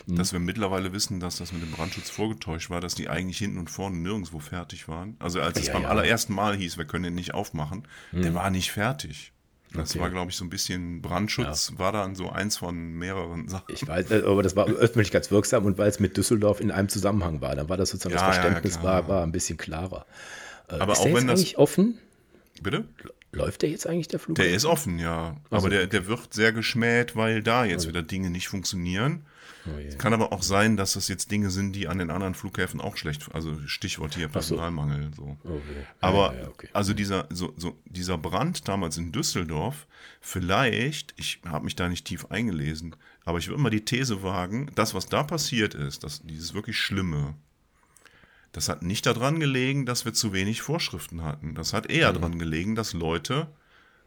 [0.07, 0.15] Mhm.
[0.15, 3.57] Dass wir mittlerweile wissen, dass das mit dem Brandschutz vorgetäuscht war, dass die eigentlich hinten
[3.57, 5.15] und vorne nirgendwo fertig waren.
[5.19, 5.89] Also als es ja, beim ja.
[5.89, 8.23] allerersten Mal hieß, wir können den nicht aufmachen, mhm.
[8.23, 9.33] der war nicht fertig.
[9.73, 9.99] Das okay.
[9.99, 11.79] war, glaube ich, so ein bisschen Brandschutz, ja.
[11.79, 13.65] war dann so eins von mehreren Sachen.
[13.71, 17.39] Ich weiß, äh, aber das war öffentlichkeitswirksam und weil es mit Düsseldorf in einem Zusammenhang
[17.41, 20.07] war, dann war das sozusagen ja, das Verständnis ja, war, war ein bisschen klarer.
[20.69, 21.99] Äh, aber ist auch der wenn jetzt das offen?
[22.61, 22.85] Bitte?
[23.31, 24.35] Läuft der jetzt eigentlich der Flug?
[24.35, 25.37] Der ist offen, ja.
[25.51, 25.67] Also.
[25.67, 27.89] Aber der, der wird sehr geschmäht, weil da jetzt also.
[27.89, 29.25] wieder Dinge nicht funktionieren.
[29.75, 32.33] Oh es kann aber auch sein, dass das jetzt Dinge sind, die an den anderen
[32.33, 35.11] Flughäfen auch schlecht, also Stichwort hier Personalmangel.
[35.15, 35.37] So.
[35.43, 35.49] Okay.
[35.49, 36.69] Oh aber ja, ja, okay.
[36.73, 39.87] also dieser, so, so, dieser Brand damals in Düsseldorf,
[40.21, 44.71] vielleicht, ich habe mich da nicht tief eingelesen, aber ich würde mal die These wagen,
[44.75, 47.35] das, was da passiert ist, das, dieses wirklich Schlimme,
[48.51, 51.53] das hat nicht daran gelegen, dass wir zu wenig Vorschriften hatten.
[51.53, 52.15] Das hat eher mhm.
[52.15, 53.47] daran gelegen, dass Leute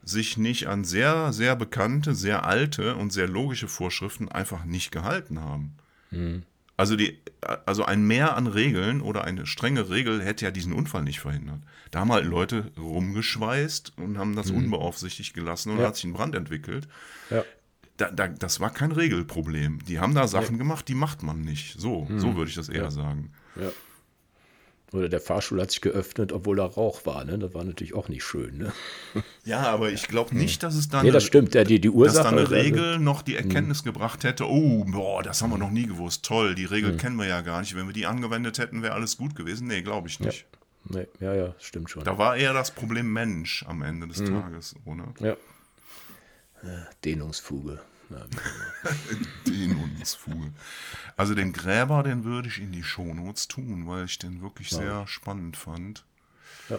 [0.05, 5.41] sich nicht an sehr, sehr bekannte, sehr alte und sehr logische Vorschriften einfach nicht gehalten
[5.41, 5.77] haben.
[6.11, 6.43] Mhm.
[6.77, 7.19] Also, die,
[7.67, 11.61] also ein Mehr an Regeln oder eine strenge Regel hätte ja diesen Unfall nicht verhindert.
[11.91, 14.59] Da haben halt Leute rumgeschweißt und haben das mhm.
[14.59, 15.87] unbeaufsichtigt gelassen und ja.
[15.87, 16.89] hat sich ein Brand entwickelt.
[17.31, 17.45] Ja.
[17.99, 19.85] Da, da, das war kein Regelproblem.
[19.85, 20.59] Die haben da Sachen ja.
[20.59, 21.79] gemacht, die macht man nicht.
[21.79, 22.19] So, mhm.
[22.19, 23.33] so würde ich das eher sagen.
[23.55, 23.71] Ja.
[24.93, 27.25] Oder der Fahrstuhl hat sich geöffnet, obwohl da Rauch war.
[27.25, 27.39] Ne?
[27.39, 28.59] Das war natürlich auch nicht schön.
[28.59, 28.73] Ne?
[29.45, 31.05] Ja, aber ich glaube nicht, dass es dann.
[31.05, 31.55] Nee, das stimmt.
[31.55, 33.85] Ja, die, die Ursache, dass da eine Regel noch die Erkenntnis hm.
[33.87, 36.25] gebracht hätte: oh, boah, das haben wir noch nie gewusst.
[36.25, 36.99] Toll, die Regel hm.
[36.99, 37.75] kennen wir ja gar nicht.
[37.75, 39.67] Wenn wir die angewendet hätten, wäre alles gut gewesen.
[39.67, 40.47] Nee, glaube ich nicht.
[40.91, 40.99] Ja.
[40.99, 42.05] Nee, ja, ja, stimmt schon.
[42.05, 44.27] Da war eher das Problem Mensch am Ende des hm.
[44.27, 44.75] Tages.
[44.85, 45.05] Ohne.
[45.21, 45.37] Ja.
[47.05, 47.81] Dehnungsfuge.
[49.47, 50.53] Dehnungsfuge.
[51.17, 54.79] Also den Gräber, den würde ich in die Shownotes tun, weil ich den wirklich ja.
[54.79, 56.05] sehr spannend fand.
[56.69, 56.79] Ja.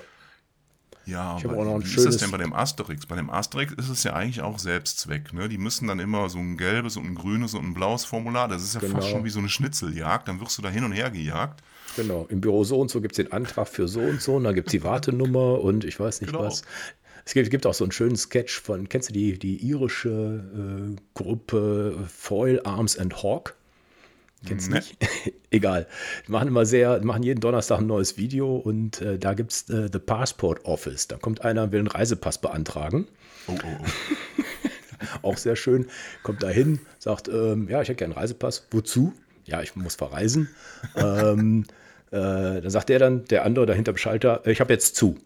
[1.06, 3.06] Ja, ich aber wie ist das denn bei dem Asterix?
[3.06, 5.34] Bei dem Asterix ist es ja eigentlich auch Selbstzweck.
[5.34, 5.50] Ne?
[5.50, 8.64] Die müssen dann immer so ein gelbes und ein grünes und ein blaues Formular, das
[8.64, 8.96] ist ja genau.
[8.96, 11.62] fast schon wie so eine Schnitzeljagd, dann wirst du da hin und her gejagt.
[11.98, 14.46] Genau, im Büro so und so gibt es den Antrag für so und so und
[14.46, 16.46] dann gibt es die Wartenummer und ich weiß nicht genau.
[16.46, 16.64] was.
[17.26, 20.44] Es gibt, gibt, auch so einen schönen Sketch von, kennst du die, die irische
[20.90, 23.56] äh, Gruppe Foil Arms and Hawk?
[24.46, 24.98] Kennst du nicht?
[25.52, 25.88] Egal.
[26.28, 29.70] Die machen immer sehr, machen jeden Donnerstag ein neues Video und äh, da gibt es
[29.70, 31.08] äh, The Passport Office.
[31.08, 33.08] Da kommt einer, will einen Reisepass beantragen.
[33.48, 34.48] Oh, oh, oh.
[35.22, 35.88] auch sehr schön.
[36.24, 38.68] Kommt da hin, sagt, ähm, ja, ich hätte gerne einen Reisepass.
[38.72, 39.14] Wozu?
[39.46, 40.50] Ja, ich muss verreisen.
[40.96, 41.66] ähm,
[42.12, 45.18] äh, dann sagt der dann, der andere dahinter im Schalter, ich habe jetzt zu.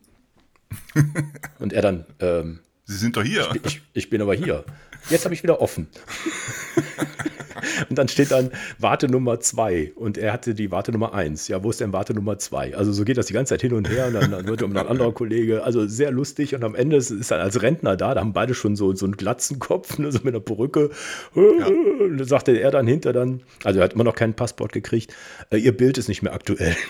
[1.60, 3.50] Und er dann, ähm, Sie sind doch hier.
[3.54, 4.64] Ich, ich, ich bin aber hier.
[5.10, 5.88] Jetzt habe ich wieder offen.
[7.90, 11.48] und dann steht dann Warte Nummer 2 und er hatte die Warte Nummer 1.
[11.48, 12.76] Ja, wo ist denn Warte Nummer 2?
[12.76, 14.76] Also so geht das die ganze Zeit hin und her und dann, dann wird um
[14.76, 18.14] ein anderer Kollege, also sehr lustig und am Ende ist, ist er als Rentner da,
[18.14, 20.90] da haben beide schon so, so einen Glatzenkopf, ne, so mit einer Perücke.
[21.36, 21.42] Ja.
[21.42, 25.14] Und dann sagte er dann hinter dann, also er hat immer noch keinen Passport gekriegt,
[25.52, 26.76] äh, ihr Bild ist nicht mehr aktuell.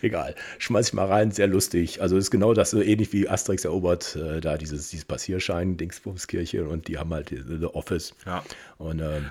[0.02, 0.34] Egal.
[0.58, 2.00] Schmeiß ich mal rein, sehr lustig.
[2.02, 6.66] Also ist genau das, so ähnlich wie Asterix erobert, äh, da dieses, dieses Passierschein, Dingsbumskirche
[6.66, 8.14] und die haben halt The Office.
[8.26, 8.44] Ja.
[8.78, 9.30] Und ähm,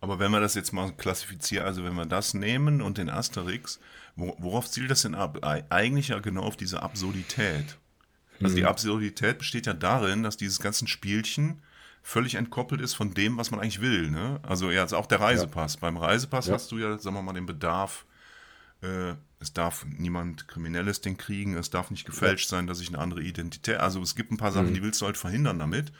[0.00, 3.80] aber wenn wir das jetzt mal klassifizieren, also wenn wir das nehmen und den Asterix,
[4.16, 5.38] worauf zielt das denn ab?
[5.70, 7.78] Eigentlich ja genau auf diese Absurdität.
[8.42, 8.68] Also die mhm.
[8.68, 11.62] Absurdität besteht ja darin, dass dieses ganze Spielchen
[12.02, 14.10] völlig entkoppelt ist von dem, was man eigentlich will.
[14.10, 14.40] Ne?
[14.42, 15.74] Also ja, also auch der Reisepass.
[15.74, 15.80] Ja.
[15.80, 16.52] Beim Reisepass ja.
[16.52, 18.04] hast du ja, sagen wir mal, den Bedarf,
[18.82, 22.56] äh, es darf niemand Kriminelles den kriegen, es darf nicht gefälscht ja.
[22.56, 23.76] sein, dass ich eine andere Identität.
[23.76, 24.74] Also es gibt ein paar Sachen, mhm.
[24.74, 25.92] die willst du halt verhindern damit.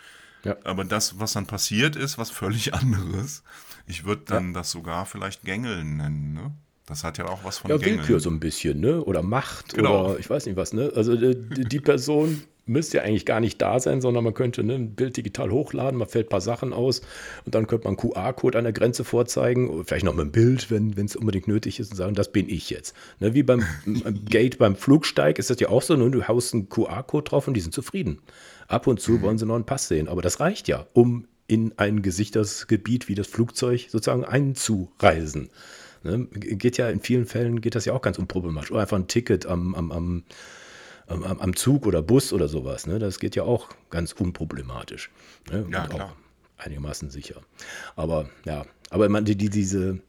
[0.45, 0.57] Ja.
[0.65, 3.43] Aber das, was dann passiert ist, was völlig anderes.
[3.87, 4.53] Ich würde dann ja.
[4.55, 6.53] das sogar vielleicht Gängeln nennen, ne?
[6.87, 8.01] Das hat ja auch was von ja, Gängeln.
[8.01, 9.03] Willkür so ein bisschen, ne?
[9.03, 10.11] Oder Macht genau.
[10.11, 10.93] oder ich weiß nicht was, ne?
[10.95, 14.75] Also die, die Person müsste ja eigentlich gar nicht da sein, sondern man könnte ne,
[14.75, 17.03] ein Bild digital hochladen, man fällt ein paar Sachen aus
[17.45, 20.93] und dann könnte man QR-Code an der Grenze vorzeigen, vielleicht noch mit einem Bild, wenn
[20.97, 22.95] es unbedingt nötig ist und sagen, das bin ich jetzt.
[23.21, 23.65] Ne, wie beim
[24.29, 27.55] Gate beim Flugsteig ist das ja auch so, ne, du haust einen QR-Code drauf und
[27.55, 28.21] die sind zufrieden.
[28.67, 29.23] Ab und zu mhm.
[29.23, 33.15] wollen sie noch einen Pass sehen, aber das reicht ja, um in ein Gesichtersgebiet wie
[33.15, 35.51] das Flugzeug sozusagen einzureisen.
[36.03, 38.71] Ne, geht ja in vielen Fällen geht das ja auch ganz unproblematisch.
[38.71, 40.23] Oder einfach ein Ticket am, am, am
[41.07, 42.87] am, am Zug oder Bus oder sowas.
[42.87, 42.99] Ne?
[42.99, 45.11] Das geht ja auch ganz unproblematisch.
[45.51, 45.67] Ne?
[45.71, 46.17] Ja, klar.
[46.57, 47.43] einigermaßen sicher.
[47.97, 50.01] Aber ja, aber man, die, die, diese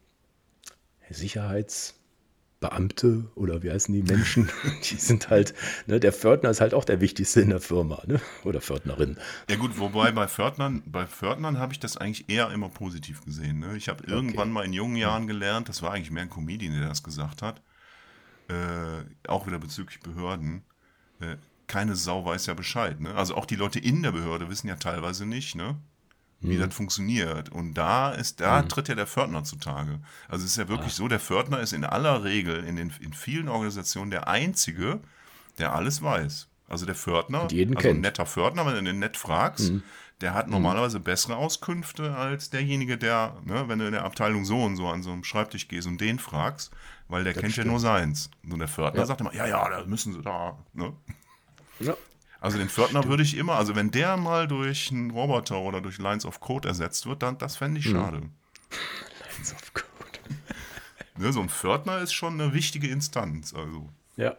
[1.10, 4.50] Sicherheitsbeamte oder wie heißen die Menschen,
[4.90, 5.54] die sind halt,
[5.88, 8.22] ne, der Pförtner ist halt auch der Wichtigste in der Firma, ne?
[8.44, 9.18] Oder Pförtnerin.
[9.50, 13.60] Ja gut, wobei bei Pförtnern, bei Pförtnern habe ich das eigentlich eher immer positiv gesehen.
[13.60, 13.76] Ne?
[13.78, 14.12] Ich habe okay.
[14.12, 17.42] irgendwann mal in jungen Jahren gelernt, das war eigentlich mehr ein Comedian, der das gesagt
[17.42, 17.62] hat,
[18.48, 20.64] äh, auch wieder bezüglich Behörden,
[21.20, 23.00] äh, keine Sau weiß ja Bescheid.
[23.00, 23.14] Ne?
[23.16, 25.76] Also auch die Leute in der Behörde wissen ja teilweise nicht, ne?
[26.42, 26.62] wie mhm.
[26.62, 27.50] das funktioniert.
[27.50, 28.70] Und da ist, da mhm.
[28.70, 30.00] tritt ja der Pförtner zutage.
[30.28, 30.96] Also es ist ja wirklich ah.
[30.96, 35.00] so, der Pförtner ist in aller Regel in, den, in vielen Organisationen der Einzige,
[35.58, 36.48] der alles weiß.
[36.68, 37.86] Also der Pförtner, also kennt.
[37.86, 39.84] ein netter Pförtner, wenn du den nett fragst, mhm.
[40.22, 40.54] Der hat mhm.
[40.54, 44.88] normalerweise bessere Auskünfte als derjenige, der, ne, wenn du in der Abteilung so und so
[44.88, 46.72] an so einem Schreibtisch gehst und den fragst,
[47.08, 47.66] weil der das kennt stimmt.
[47.66, 48.30] ja nur seins.
[48.50, 49.06] Und der Pförtner ja.
[49.06, 50.58] sagt immer, ja, ja, da müssen sie da.
[50.74, 50.94] Ne?
[51.80, 51.96] Ja.
[52.40, 53.08] Also den Stimmt.
[53.08, 56.68] würde ich immer, also wenn der mal durch einen Roboter oder durch Lines of Code
[56.68, 57.94] ersetzt wird, dann das fände ich hm.
[57.94, 58.18] schade.
[58.18, 60.20] Lines of Code.
[61.18, 63.54] ne, so ein Pförtner ist schon eine wichtige Instanz.
[63.54, 63.90] Also.
[64.16, 64.36] Ja.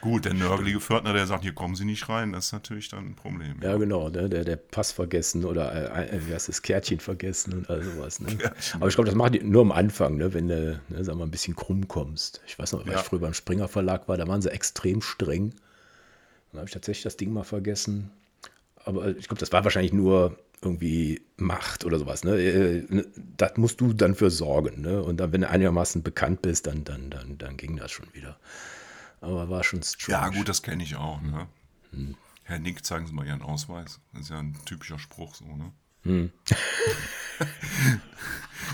[0.00, 3.06] Gut, der nörgelige Pförtner, der sagt, hier kommen Sie nicht rein, das ist natürlich dann
[3.06, 3.56] ein Problem.
[3.60, 4.30] Ja, ja genau, ne?
[4.30, 8.18] der, der Pass vergessen oder äh, äh, wie heißt das, Kärtchen vergessen und all sowas.
[8.20, 8.28] Ne?
[8.74, 10.32] Aber ich glaube, das machen die nur am Anfang, ne?
[10.32, 12.40] wenn du, ne, sag mal, ein bisschen krumm kommst.
[12.46, 13.00] Ich weiß noch, weil ja.
[13.00, 15.54] ich früher beim Springer Verlag war, da waren sie extrem streng.
[16.52, 18.10] Dann habe ich tatsächlich das Ding mal vergessen.
[18.84, 22.24] Aber ich glaube, das war wahrscheinlich nur irgendwie macht oder sowas.
[22.24, 22.40] Ne?
[22.40, 23.06] Äh, ne?
[23.36, 24.80] Das musst du dann für sorgen.
[24.80, 25.02] Ne?
[25.02, 28.38] Und dann, wenn du einigermaßen bekannt bist, dann, dann, dann, dann ging das schon wieder.
[29.20, 30.18] Aber war schon strange.
[30.18, 31.20] Ja, gut, das kenne ich auch.
[31.20, 31.46] Ne?
[31.92, 32.16] Hm.
[32.44, 34.00] Herr Nick, zeigen Sie mal Ihren Ausweis.
[34.12, 35.72] Das ist ja ein typischer Spruch so, ne?
[36.02, 36.32] Hm.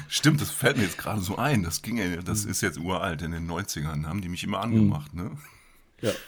[0.09, 1.63] Stimmt, das fällt mir jetzt gerade so ein.
[1.63, 2.51] Das ging ja, das hm.
[2.51, 3.23] ist jetzt uralt.
[3.23, 5.25] In den 90ern haben die mich immer angemacht, hm.
[5.25, 5.39] ne?
[6.01, 6.13] Ja.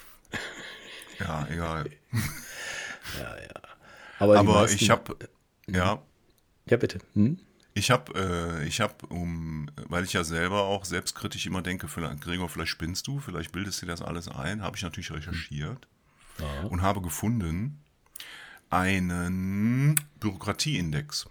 [1.21, 1.91] Ja, egal.
[3.19, 3.61] Ja, ja.
[4.21, 5.17] Aber, Aber meisten, ich habe
[5.67, 6.01] ja.
[6.67, 7.01] Ja, bitte.
[7.15, 7.41] Hm?
[7.79, 12.21] Ich habe, äh, ich habe, um, weil ich ja selber auch selbstkritisch immer denke, vielleicht,
[12.21, 15.87] Gregor, vielleicht spinnst du, vielleicht bildest du das alles ein, habe ich natürlich recherchiert
[16.41, 16.63] ja.
[16.63, 17.81] und habe gefunden
[18.69, 21.29] einen Bürokratieindex.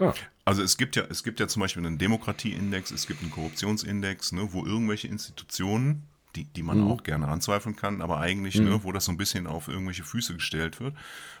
[0.00, 0.12] Ah.
[0.44, 4.32] Also es gibt ja, es gibt ja zum Beispiel einen Demokratieindex, es gibt einen Korruptionsindex,
[4.32, 6.08] ne, wo irgendwelche Institutionen
[6.38, 6.90] die, die man mhm.
[6.90, 8.68] auch gerne anzweifeln kann, aber eigentlich, ne, mhm.
[8.68, 10.94] ne, wo das so ein bisschen auf irgendwelche Füße gestellt wird.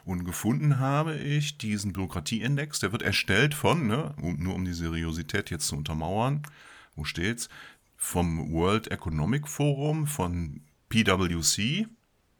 [0.04, 5.50] Und gefunden habe ich diesen Bürokratieindex, der wird erstellt von, ne, nur um die Seriosität
[5.50, 6.42] jetzt zu untermauern,
[6.96, 7.48] wo steht's?
[7.96, 11.86] Vom World Economic Forum, von PwC,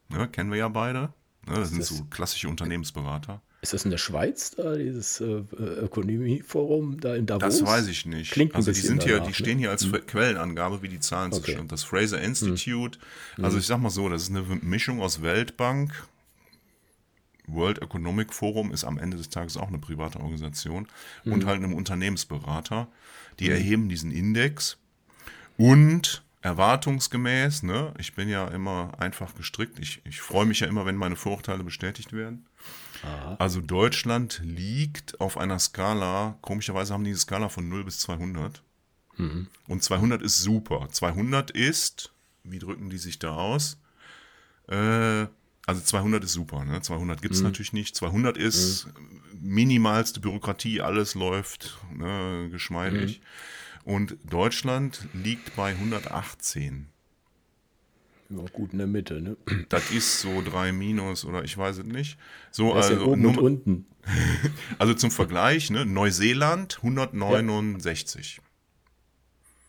[0.09, 1.13] ne, kennen wir ja beide.
[1.47, 3.41] Ne, das sind so klassische Unternehmensberater.
[3.61, 7.59] Ist das in der Schweiz da, dieses äh, Ökonomieforum da in Davos?
[7.59, 8.31] Das weiß ich nicht.
[8.31, 9.63] Klingt also die sind hier, die stehen ne?
[9.63, 10.07] hier als hm.
[10.07, 11.57] Quellenangabe, wie die Zahlen okay.
[11.57, 11.73] sind.
[11.73, 13.01] Das Fraser Institute,
[13.35, 13.45] hm.
[13.45, 16.07] also ich sag mal so, das ist eine Mischung aus Weltbank,
[17.49, 20.87] World Economic Forum ist am Ende des Tages auch eine private Organisation
[21.25, 21.33] hm.
[21.33, 22.87] und halt einem Unternehmensberater.
[23.41, 23.53] Die hm.
[23.53, 24.77] erheben diesen Index
[25.57, 30.87] und erwartungsgemäß, ne, ich bin ja immer einfach gestrickt, ich, ich freue mich ja immer,
[30.87, 32.47] wenn meine Vorurteile bestätigt werden.
[33.03, 33.37] Aha.
[33.39, 38.63] Also Deutschland liegt auf einer Skala, komischerweise haben die eine Skala von 0 bis 200.
[39.17, 39.49] Mhm.
[39.67, 40.89] Und 200 ist super.
[40.91, 42.13] 200 ist,
[42.45, 43.79] wie drücken die sich da aus?
[44.69, 45.27] Äh,
[45.67, 46.81] also 200 ist super, ne?
[46.81, 47.49] 200 gibt es mhm.
[47.49, 47.95] natürlich nicht.
[47.95, 49.21] 200 ist mhm.
[49.41, 53.21] minimalste Bürokratie, alles läuft ne, geschmeidig.
[53.85, 53.93] Mhm.
[53.93, 56.89] Und Deutschland liegt bei 118.
[58.31, 59.37] Ja, gut in der Mitte, ne?
[59.71, 62.19] Das ist so 3 minus oder ich weiß es nicht.
[62.51, 63.87] So, das also oben und unten.
[64.79, 65.87] also zum Vergleich, ne?
[65.87, 68.41] Neuseeland 169.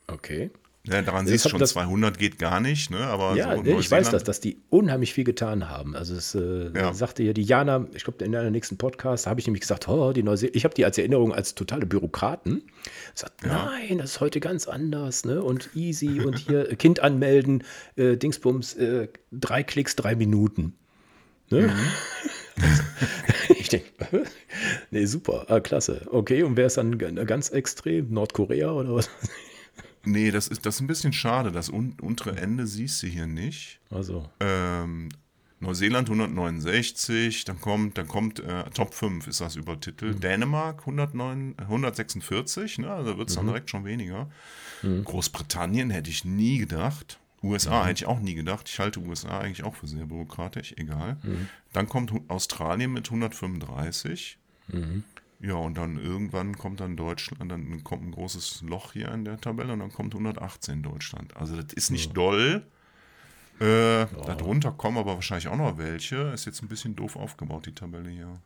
[0.08, 0.14] Ja.
[0.14, 0.52] Okay.
[0.92, 3.00] Ja, daran siehst du schon, 200 geht gar nicht, ne?
[3.00, 5.96] Aber ja, so ich weiß das, dass die unheimlich viel getan haben.
[5.96, 6.94] Also es äh, ja.
[6.94, 10.14] sagte ja die Jana, ich glaube in der nächsten Podcast habe ich nämlich gesagt, oh,
[10.14, 12.64] die Neuse ich habe die als Erinnerung als totale Bürokraten.
[13.14, 13.66] Sagt, ja.
[13.66, 15.44] nein, das ist heute ganz anders, ne?
[15.44, 17.64] Und easy und hier Kind anmelden,
[17.96, 20.74] äh, Dingsbums, äh, drei Klicks, drei Minuten.
[21.52, 21.62] Ne?
[21.62, 22.66] Mhm.
[23.60, 23.88] ich denke,
[24.92, 26.02] nee, super, ah, klasse.
[26.12, 28.12] Okay, und wer ist dann ganz extrem?
[28.12, 29.10] Nordkorea oder was?
[30.06, 31.52] Nee, das ist, das ist ein bisschen schade.
[31.52, 33.80] Das un untere Ende siehst du hier nicht.
[33.90, 34.30] Also.
[34.40, 35.10] Ähm,
[35.62, 40.16] Neuseeland 169, dann kommt, dann kommt äh, Top 5 ist das übertitelt.
[40.16, 40.22] Mhm.
[40.22, 42.90] Dänemark 109, 146, ne?
[42.90, 43.40] also wird es mhm.
[43.40, 44.32] dann direkt schon weniger.
[44.82, 45.04] Mhm.
[45.04, 47.20] Großbritannien hätte ich nie gedacht.
[47.44, 47.88] USA mhm.
[47.88, 48.70] hätte ich auch nie gedacht.
[48.70, 51.18] Ich halte USA eigentlich auch für sehr bürokratisch, egal.
[51.24, 51.50] Mhm.
[51.74, 54.38] Dann kommt Australien mit 135.
[55.42, 59.40] Ja, und dann irgendwann kommt dann Deutschland, dann kommt ein großes Loch hier in der
[59.40, 61.36] Tabelle und dann kommt 118 Deutschland.
[61.38, 62.14] Also das ist nicht ja.
[62.14, 62.68] doll.
[63.62, 64.06] Äh, ja.
[64.06, 66.16] Darunter kommen aber wahrscheinlich auch noch welche.
[66.34, 68.40] Ist jetzt ein bisschen doof aufgebaut, die Tabelle hier.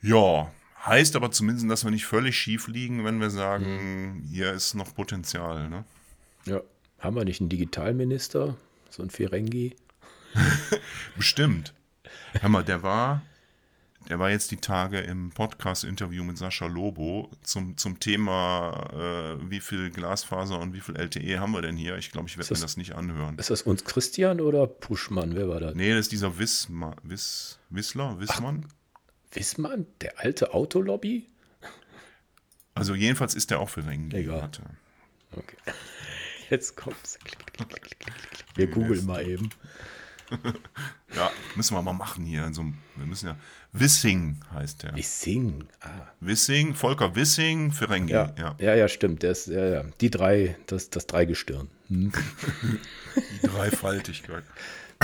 [0.00, 0.50] Ja,
[0.84, 4.22] heißt aber zumindest, dass wir nicht völlig schief liegen, wenn wir sagen, mhm.
[4.22, 5.68] hier ist noch Potenzial.
[5.68, 5.84] Ne?
[6.46, 6.60] Ja,
[6.98, 8.56] haben wir nicht einen Digitalminister,
[8.90, 9.76] so ein Ferengi?
[11.16, 11.74] Bestimmt.
[12.32, 13.22] Hör mal, der war,
[14.08, 19.60] der war jetzt die Tage im Podcast-Interview mit Sascha Lobo zum, zum Thema, äh, wie
[19.60, 21.96] viel Glasfaser und wie viel LTE haben wir denn hier?
[21.96, 23.38] Ich glaube, ich werde mir das nicht anhören.
[23.38, 25.34] Ist das uns Christian oder Puschmann?
[25.34, 25.74] Wer war das?
[25.74, 28.66] Nee, das ist dieser Wissma, Wiss, Wissler, Wissmann.
[28.68, 29.86] Ach, Wissmann?
[30.00, 31.26] Der alte Autolobby?
[32.74, 34.10] Also jedenfalls ist der auch für Rengen.
[34.12, 34.50] Egal.
[35.32, 35.56] Okay.
[36.50, 37.18] Jetzt kommt's.
[38.54, 39.50] Wir googeln mal eben.
[41.14, 42.44] ja, müssen wir mal machen hier.
[42.44, 42.64] Also,
[42.96, 43.36] wir müssen ja.
[43.76, 44.94] Wissing heißt der.
[44.94, 45.88] Wissing, ah.
[46.20, 48.12] Wissing, Volker Wissing, Ferengi.
[48.12, 49.24] Ja, ja, ja, ja stimmt.
[49.24, 49.84] Der ist, ja, ja.
[50.00, 51.68] Die drei, das, das Dreigestirn.
[51.88, 52.12] Hm.
[53.42, 54.44] Die Dreifaltigkeit.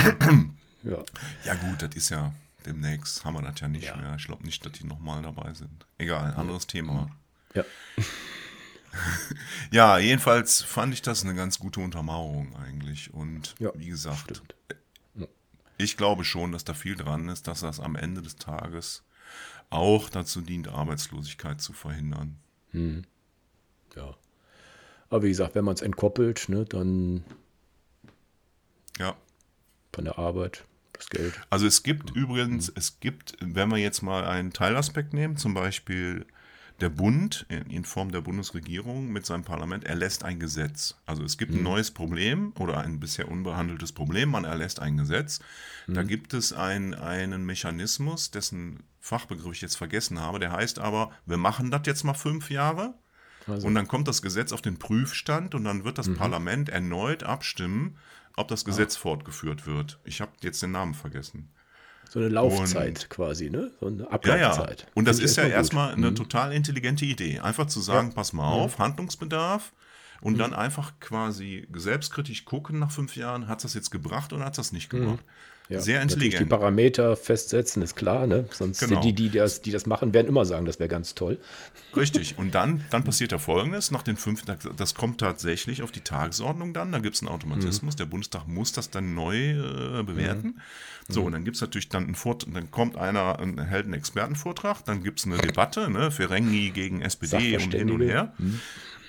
[0.84, 1.04] ja.
[1.44, 2.32] ja, gut, das ist ja
[2.64, 3.96] demnächst, haben wir das ja nicht ja.
[3.96, 4.14] mehr.
[4.16, 5.86] Ich glaube nicht, dass die nochmal dabei sind.
[5.98, 7.10] Egal, anderes Thema.
[7.54, 7.64] Ja.
[9.72, 13.12] ja, jedenfalls fand ich das eine ganz gute Untermauerung eigentlich.
[13.12, 14.54] Und ja, wie gesagt, stimmt
[15.80, 19.02] ich glaube schon, dass da viel dran ist, dass das am Ende des Tages
[19.70, 22.36] auch dazu dient, Arbeitslosigkeit zu verhindern.
[22.72, 23.04] Hm.
[23.96, 24.14] Ja.
[25.08, 27.24] Aber wie gesagt, wenn man es entkoppelt, ne, dann
[28.98, 29.16] ja.
[29.92, 31.40] von der Arbeit, Das Geld.
[31.50, 32.22] Also es gibt mhm.
[32.22, 36.26] übrigens, es gibt, wenn wir jetzt mal einen Teilaspekt nehmen, zum Beispiel
[36.80, 40.96] der Bund in Form der Bundesregierung mit seinem Parlament erlässt ein Gesetz.
[41.06, 41.64] Also es gibt ein mhm.
[41.64, 45.40] neues Problem oder ein bisher unbehandeltes Problem, man erlässt ein Gesetz.
[45.86, 45.94] Mhm.
[45.94, 51.10] Da gibt es ein, einen Mechanismus, dessen Fachbegriff ich jetzt vergessen habe, der heißt aber,
[51.26, 52.94] wir machen das jetzt mal fünf Jahre
[53.46, 53.66] also.
[53.66, 56.16] und dann kommt das Gesetz auf den Prüfstand und dann wird das mhm.
[56.16, 57.96] Parlament erneut abstimmen,
[58.36, 59.00] ob das Gesetz ah.
[59.00, 59.98] fortgeführt wird.
[60.04, 61.50] Ich habe jetzt den Namen vergessen.
[62.12, 63.70] So eine Laufzeit und, quasi, ne?
[63.78, 64.80] So eine Ablaufzeit.
[64.80, 64.92] Ja, ja.
[64.94, 66.16] Und das ist ja erstmal eine mhm.
[66.16, 67.38] total intelligente Idee.
[67.38, 68.14] Einfach zu sagen, ja.
[68.14, 68.82] pass mal auf, mhm.
[68.82, 69.72] Handlungsbedarf
[70.20, 70.38] und mhm.
[70.38, 74.54] dann einfach quasi selbstkritisch gucken nach fünf Jahren, hat es das jetzt gebracht oder hat
[74.54, 75.24] es das nicht gebracht?
[75.24, 75.30] Mhm.
[75.70, 76.40] Ja, Sehr intelligent.
[76.40, 78.44] Die Parameter festsetzen, ist klar, ne?
[78.50, 79.00] Sonst genau.
[79.00, 81.38] die, die das, die das machen, werden immer sagen, das wäre ganz toll.
[81.96, 82.36] Richtig.
[82.38, 84.42] Und dann, dann passiert ja folgendes: Nach den fünf,
[84.76, 86.90] das kommt tatsächlich auf die Tagesordnung dann.
[86.90, 87.94] Da gibt es einen Automatismus.
[87.94, 87.98] Mhm.
[87.98, 90.46] Der Bundestag muss das dann neu äh, bewerten.
[90.48, 90.60] Mhm.
[91.12, 94.84] So, und dann gibt es natürlich dann einen Vortrag, dann kommt einer, hält einen Expertenvortrag,
[94.84, 96.10] dann gibt es eine Debatte, ne?
[96.10, 98.32] Ferengi gegen SPD und hin und her.
[98.38, 98.60] Mhm.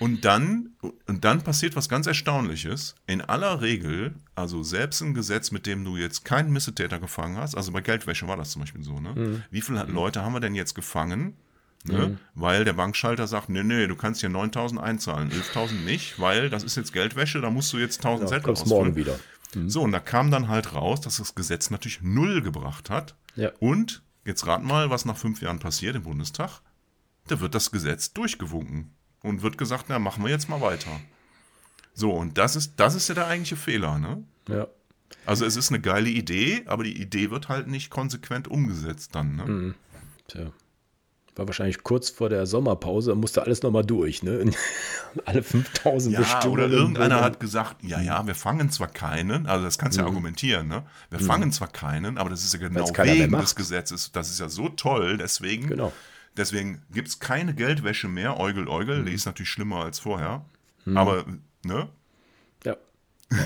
[0.02, 2.96] Und dann, und dann passiert was ganz Erstaunliches.
[3.06, 7.54] In aller Regel, also selbst ein Gesetz, mit dem du jetzt keinen Missetäter gefangen hast,
[7.54, 9.12] also bei Geldwäsche war das zum Beispiel so, ne?
[9.14, 9.42] Mhm.
[9.52, 9.94] Wie viele mhm.
[9.94, 11.36] Leute haben wir denn jetzt gefangen?
[11.84, 12.08] Ne?
[12.08, 12.18] Mhm.
[12.34, 16.64] Weil der Bankschalter sagt, nee, nee, du kannst hier 9.000 einzahlen, 11.000 nicht, weil das
[16.64, 18.76] ist jetzt Geldwäsche, da musst du jetzt 1.000 ja, Cent ausfüllen.
[18.76, 19.20] morgen wieder.
[19.54, 19.70] Mhm.
[19.70, 23.14] So, und da kam dann halt raus, dass das Gesetz natürlich null gebracht hat.
[23.36, 23.52] Ja.
[23.60, 26.60] Und, jetzt rat mal, was nach fünf Jahren passiert im Bundestag.
[27.28, 30.90] Da wird das Gesetz durchgewunken und wird gesagt, na, machen wir jetzt mal weiter.
[31.94, 34.24] So, und das ist, das ist ja der eigentliche Fehler, ne?
[34.48, 34.66] Ja.
[35.26, 39.36] Also es ist eine geile Idee, aber die Idee wird halt nicht konsequent umgesetzt dann,
[39.36, 39.44] ne?
[39.44, 39.74] Mhm.
[40.28, 40.52] Tja.
[41.34, 44.50] War wahrscheinlich kurz vor der Sommerpause, musste alles nochmal durch, ne?
[45.24, 46.52] Alle 5000 ja, Bestimmungen.
[46.52, 50.06] Oder irgendeiner hat gesagt, ja, ja, wir fangen zwar keinen, also das kannst du mhm.
[50.06, 50.82] ja argumentieren, ne?
[51.10, 51.24] Wir mhm.
[51.24, 54.12] fangen zwar keinen, aber das ist ja genau wegen des Gesetzes.
[54.12, 55.92] Das ist ja so toll, deswegen genau.
[56.36, 59.00] Deswegen gibt es keine Geldwäsche mehr, Eugel, Eugel.
[59.00, 59.06] Mhm.
[59.06, 60.44] Die ist natürlich schlimmer als vorher.
[60.84, 60.96] Mhm.
[60.96, 61.24] Aber,
[61.64, 61.88] ne?
[62.64, 62.76] Ja.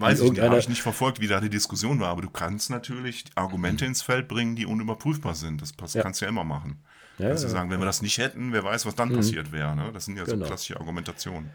[0.00, 2.68] Weiß ich nicht, habe ich nicht verfolgt, wie da die Diskussion war, aber du kannst
[2.68, 5.62] natürlich Argumente ins Feld bringen, die unüberprüfbar sind.
[5.62, 6.02] Das ja.
[6.02, 6.82] kannst du ja immer machen.
[7.18, 9.16] Ja, kannst du sagen, wenn wir das nicht hätten, wer weiß, was dann mhm.
[9.16, 9.74] passiert wäre.
[9.76, 9.90] Ne?
[9.92, 10.44] Das sind ja genau.
[10.44, 11.50] so klassische Argumentationen.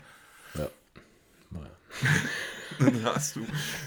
[0.55, 0.67] Ja.
[2.79, 3.41] dann hast du,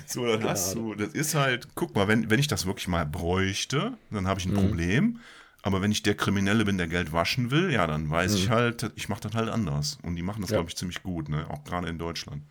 [0.07, 3.07] so, dann hast du, das ist halt, guck mal, wenn, wenn ich das wirklich mal
[3.07, 4.68] bräuchte, dann habe ich ein mhm.
[4.68, 5.20] Problem.
[5.62, 8.39] Aber wenn ich der Kriminelle bin, der Geld waschen will, ja, dann weiß mhm.
[8.39, 9.99] ich halt, ich mache das halt anders.
[10.03, 10.59] Und die machen das, ja.
[10.59, 11.45] glaube ich, ziemlich gut, ne?
[11.51, 12.43] Auch gerade in Deutschland.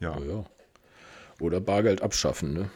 [0.00, 0.16] Ja.
[0.16, 0.44] Oh, ja.
[1.38, 2.70] Oder Bargeld abschaffen, ne?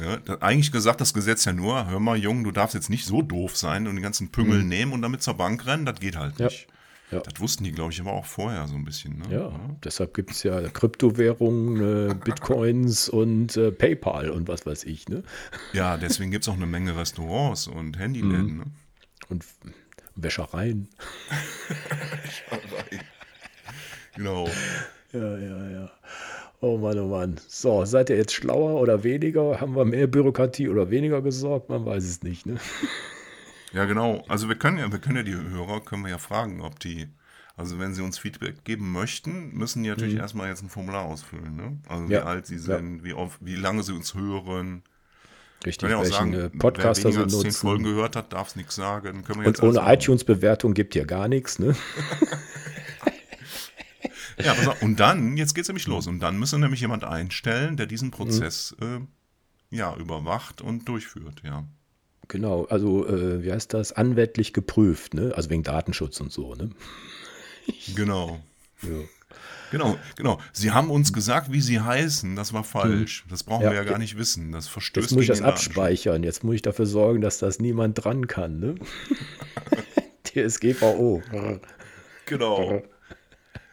[0.00, 3.20] Ja, eigentlich gesagt das Gesetz ja nur, hör mal, Jung, du darfst jetzt nicht so
[3.20, 4.68] doof sein und den ganzen Püngel mhm.
[4.68, 6.68] nehmen und damit zur Bank rennen, das geht halt nicht.
[7.10, 7.20] Ja.
[7.20, 9.18] Das wussten die, glaube ich, aber auch vorher so ein bisschen.
[9.18, 9.24] Ne?
[9.30, 14.84] Ja, ja, deshalb gibt es ja Kryptowährungen, äh, Bitcoins und äh, PayPal und was weiß
[14.84, 15.08] ich.
[15.08, 15.22] Ne?
[15.72, 18.52] Ja, deswegen gibt es auch eine Menge Restaurants und Handyläden.
[18.52, 18.58] Mhm.
[18.58, 18.64] Ne?
[19.30, 19.44] Und
[20.16, 20.88] Wäschereien.
[24.14, 24.48] genau.
[25.12, 25.90] Ja, ja, ja.
[26.60, 27.40] Oh Mann, oh Mann.
[27.46, 29.60] So, seid ihr jetzt schlauer oder weniger?
[29.60, 31.68] Haben wir mehr Bürokratie oder weniger gesorgt?
[31.68, 32.46] Man weiß es nicht.
[32.46, 32.58] Ne?
[33.72, 34.24] Ja, genau.
[34.28, 37.08] Also wir können ja, wir können ja die Hörer, können wir ja fragen, ob die,
[37.56, 40.20] also wenn sie uns Feedback geben möchten, müssen die natürlich mhm.
[40.20, 41.78] erstmal jetzt ein Formular ausfüllen, ne?
[41.88, 42.24] Also wie ja.
[42.24, 43.04] alt sie sind, ja.
[43.04, 44.82] wie oft, wie lange sie uns hören.
[45.66, 48.76] Richtig, ja auch sagen, Podcaster wer weniger als zehn Folgen gehört hat, darf es nichts
[48.76, 49.24] sagen.
[49.24, 51.74] Können wir jetzt Und ohne iTunes-Bewertung gibt ja gar nichts, ne?
[54.42, 54.82] ja, auf.
[54.82, 56.06] und dann, jetzt geht es nämlich los.
[56.06, 59.08] Und dann müssen nämlich jemand einstellen, der diesen Prozess mhm.
[59.70, 61.66] äh, ja, überwacht und durchführt, ja.
[62.28, 63.92] Genau, also äh, wie heißt das?
[63.92, 65.32] Anwältlich geprüft, ne?
[65.34, 66.70] Also wegen Datenschutz und so, ne?
[67.94, 68.40] Genau.
[68.82, 68.88] Ja.
[69.70, 70.38] Genau, genau.
[70.52, 72.36] Sie haben uns gesagt, wie sie heißen.
[72.36, 73.24] Das war falsch.
[73.28, 74.52] Das brauchen ja, wir ja gar nicht wissen.
[74.52, 76.22] Das verstößt Jetzt muss ich das abspeichern.
[76.22, 78.60] Jetzt muss ich dafür sorgen, dass das niemand dran kann.
[78.60, 78.74] Ne?
[80.24, 81.22] DSGVO.
[82.24, 82.82] genau.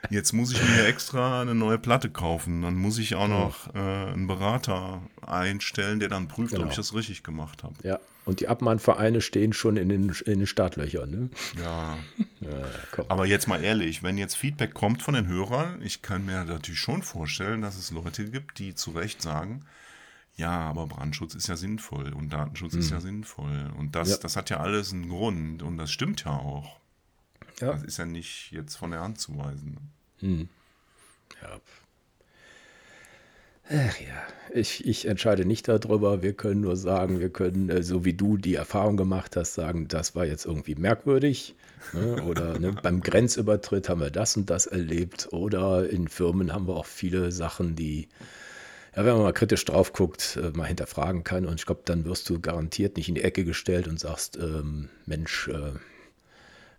[0.09, 2.61] Jetzt muss ich mir extra eine neue Platte kaufen.
[2.61, 6.65] Dann muss ich auch noch äh, einen Berater einstellen, der dann prüft, genau.
[6.65, 7.75] ob ich das richtig gemacht habe.
[7.83, 11.09] Ja, und die Abmahnvereine stehen schon in den, in den Startlöchern.
[11.09, 11.29] Ne?
[11.61, 11.97] Ja.
[12.41, 16.43] ja Aber jetzt mal ehrlich, wenn jetzt Feedback kommt von den Hörern, ich kann mir
[16.43, 19.65] natürlich schon vorstellen, dass es Leute gibt, die zu Recht sagen,
[20.37, 22.79] ja, aber Brandschutz ist ja sinnvoll und Datenschutz hm.
[22.79, 23.71] ist ja sinnvoll.
[23.77, 24.17] Und das, ja.
[24.17, 26.79] das hat ja alles einen Grund und das stimmt ja auch.
[27.61, 27.71] Ja.
[27.71, 29.77] Das ist ja nicht jetzt von der Hand zu weisen.
[30.19, 30.49] Hm.
[31.41, 31.59] Ja.
[33.67, 34.21] Ach ja,
[34.53, 36.21] ich, ich entscheide nicht darüber.
[36.21, 39.87] Wir können nur sagen, wir können, äh, so wie du die Erfahrung gemacht hast, sagen,
[39.87, 41.55] das war jetzt irgendwie merkwürdig.
[41.93, 42.21] Ne?
[42.23, 45.29] Oder ne, beim Grenzübertritt haben wir das und das erlebt.
[45.31, 48.07] Oder in Firmen haben wir auch viele Sachen, die
[48.95, 51.45] ja, wenn man mal kritisch drauf guckt, äh, mal hinterfragen kann.
[51.45, 54.89] Und ich glaube, dann wirst du garantiert nicht in die Ecke gestellt und sagst, ähm,
[55.05, 55.71] Mensch, äh,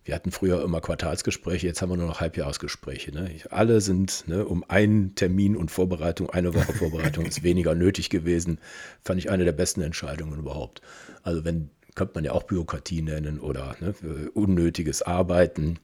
[0.07, 3.11] wir hatten früher immer Quartalsgespräche, jetzt haben wir nur noch Halbjahresgespräche.
[3.11, 3.29] Ne?
[3.49, 8.59] Alle sind ne, um einen Termin und Vorbereitung, eine Woche Vorbereitung ist weniger nötig gewesen.
[9.03, 10.81] Fand ich eine der besten Entscheidungen überhaupt.
[11.23, 13.93] Also wenn, könnte man ja auch Bürokratie nennen oder ne,
[14.33, 15.77] unnötiges Arbeiten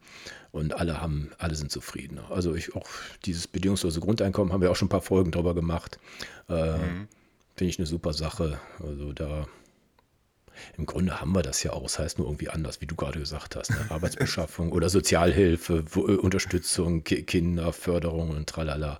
[0.53, 2.19] und alle haben, alle sind zufrieden.
[2.29, 2.87] Also ich auch
[3.25, 5.99] dieses bedingungslose Grundeinkommen haben wir auch schon ein paar Folgen drüber gemacht.
[6.47, 7.07] Äh, mhm.
[7.57, 8.57] Finde ich eine super Sache.
[8.79, 9.47] Also da
[10.77, 11.83] im Grunde haben wir das ja auch.
[11.83, 13.71] Das heißt nur irgendwie anders, wie du gerade gesagt hast.
[13.71, 13.85] Ne?
[13.89, 18.99] Arbeitsbeschaffung oder Sozialhilfe, äh, Unterstützung, Ki Kinderförderung und tralala.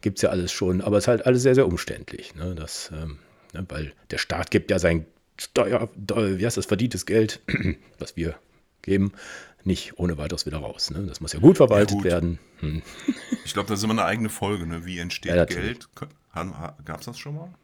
[0.00, 0.80] Gibt es ja alles schon.
[0.80, 2.34] Aber es ist halt alles sehr, sehr umständlich.
[2.34, 2.54] Ne?
[2.54, 3.18] Das, ähm,
[3.52, 3.64] ne?
[3.68, 7.40] Weil der Staat gibt ja sein Steuer, wie heißt das, verdientes Geld,
[7.98, 8.36] was wir
[8.82, 9.12] geben,
[9.64, 10.90] nicht ohne weiteres wieder raus.
[10.90, 11.04] Ne?
[11.06, 12.04] Das muss ja gut verwaltet ja, gut.
[12.04, 12.38] werden.
[12.60, 12.82] Hm.
[13.42, 14.66] Ich glaube, das ist immer eine eigene Folge.
[14.66, 14.84] Ne?
[14.84, 15.88] Wie entsteht ja, Geld?
[15.94, 17.54] Gab es das schon mal?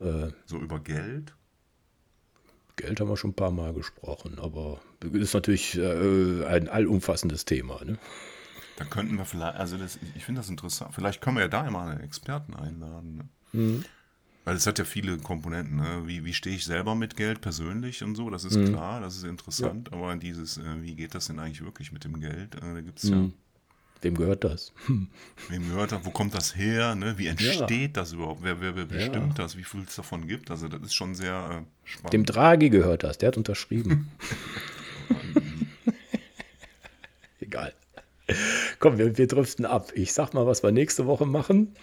[0.00, 1.34] Äh, so über Geld?
[2.80, 7.44] Geld haben wir schon ein paar Mal gesprochen, aber das ist natürlich äh, ein allumfassendes
[7.44, 7.84] Thema.
[7.84, 7.98] Ne?
[8.76, 11.66] Da könnten wir vielleicht, also das, ich finde das interessant, vielleicht können wir ja da
[11.66, 13.16] immer einen Experten einladen.
[13.16, 13.60] Ne?
[13.60, 13.84] Mhm.
[14.44, 15.76] Weil es hat ja viele Komponenten.
[15.76, 16.02] Ne?
[16.06, 18.68] Wie, wie stehe ich selber mit Geld persönlich und so, das ist mhm.
[18.68, 19.96] klar, das ist interessant, ja.
[19.96, 22.98] aber dieses, äh, wie geht das denn eigentlich wirklich mit dem Geld, äh, da gibt
[22.98, 23.16] es mhm.
[23.16, 23.30] ja
[24.02, 24.72] Wem gehört das?
[25.48, 26.04] Wem gehört das?
[26.04, 26.94] Wo kommt das her?
[26.94, 27.18] Ne?
[27.18, 27.88] Wie entsteht ja.
[27.88, 28.42] das überhaupt?
[28.42, 29.44] Wer, wer, wer bestimmt ja.
[29.44, 29.56] das?
[29.56, 30.50] Wie viel es davon gibt?
[30.50, 32.12] Also das ist schon sehr äh, spannend.
[32.12, 33.18] Dem Draghi gehört das.
[33.18, 34.10] Der hat unterschrieben.
[37.40, 37.74] Egal.
[38.78, 39.92] Komm, wir, wir driften ab.
[39.94, 41.74] Ich sag mal, was wir nächste Woche machen.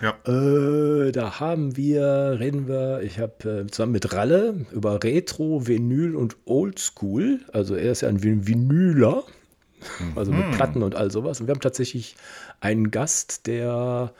[0.00, 0.16] Ja.
[0.26, 6.14] Äh, da haben wir, reden wir, ich habe äh, zusammen mit Ralle über Retro, Vinyl
[6.14, 7.40] und Oldschool.
[7.52, 9.24] Also er ist ja ein Vinyler.
[10.14, 10.50] Also mit mhm.
[10.52, 11.40] Platten und all sowas.
[11.40, 12.16] Und wir haben tatsächlich
[12.60, 14.12] einen Gast, der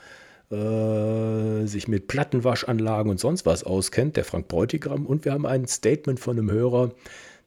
[0.51, 5.05] äh, sich mit Plattenwaschanlagen und sonst was auskennt, der Frank Bräutigam.
[5.05, 6.91] Und wir haben ein Statement von einem Hörer,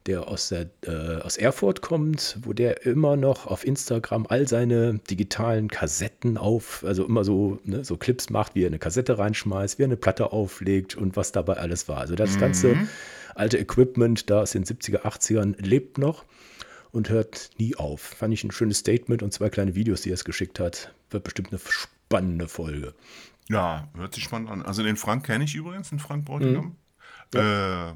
[0.05, 4.99] der aus, der, äh, aus Erfurt kommt, wo der immer noch auf Instagram all seine
[5.09, 9.79] digitalen Kassetten auf, also immer so, ne, so Clips macht, wie er eine Kassette reinschmeißt,
[9.79, 11.97] wie er eine Platte auflegt und was dabei alles war.
[11.97, 12.39] Also das mhm.
[12.39, 12.77] ganze
[13.35, 16.25] alte Equipment da aus den 70er, 80ern lebt noch
[16.93, 18.01] und hört nie auf.
[18.01, 20.93] Fand ich ein schönes Statement und zwei kleine Videos, die er es geschickt hat.
[21.09, 22.93] Wird bestimmt eine spannende Folge.
[23.49, 24.61] Ja, hört sich spannend an.
[24.61, 26.65] Also den Frank kenne ich übrigens, den Frank Bräutigam.
[26.65, 26.75] Mhm.
[27.33, 27.89] Ja.
[27.89, 27.93] Äh,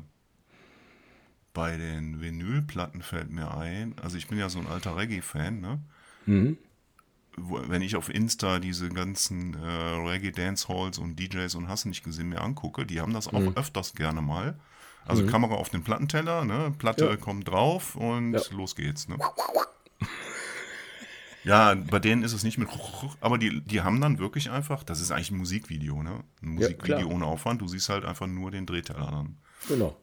[1.53, 5.79] bei den Vinylplatten fällt mir ein, also ich bin ja so ein alter Reggae-Fan, ne?
[6.25, 6.57] Mhm.
[7.35, 12.41] Wenn ich auf Insta diese ganzen äh, Reggae-Dancehalls und DJs und hast nicht gesehen mir
[12.41, 13.53] angucke, die haben das auch mhm.
[13.55, 14.59] öfters gerne mal.
[15.07, 15.27] Also mhm.
[15.27, 16.73] Kamera auf den Plattenteller, ne?
[16.77, 17.17] Platte ja.
[17.17, 18.41] kommt drauf und ja.
[18.51, 19.07] los geht's.
[19.07, 19.17] Ne?
[21.43, 22.67] Ja, bei denen ist es nicht mit,
[23.21, 26.25] aber die, die haben dann wirklich einfach, das ist eigentlich ein Musikvideo, ne?
[26.41, 29.37] Ein Musikvideo ja, ohne Aufwand, du siehst halt einfach nur den Drehteller dann.
[29.69, 29.95] Genau.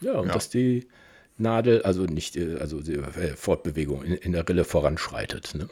[0.00, 0.88] Ja, und dass die
[1.36, 5.54] Nadel, also nicht, äh, also die äh, Fortbewegung in, in der Rille voranschreitet.
[5.54, 5.68] Ne?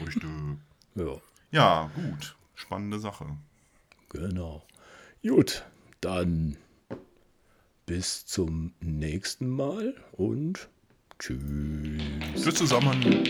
[0.00, 0.24] Richtig.
[0.96, 1.20] Ja.
[1.50, 2.36] ja, gut.
[2.54, 3.26] Spannende Sache.
[4.10, 4.62] Genau.
[5.26, 5.64] Gut,
[6.00, 6.56] dann
[7.86, 10.68] bis zum nächsten Mal und
[11.18, 12.00] tschüss.
[12.34, 13.24] Tschüss zusammen.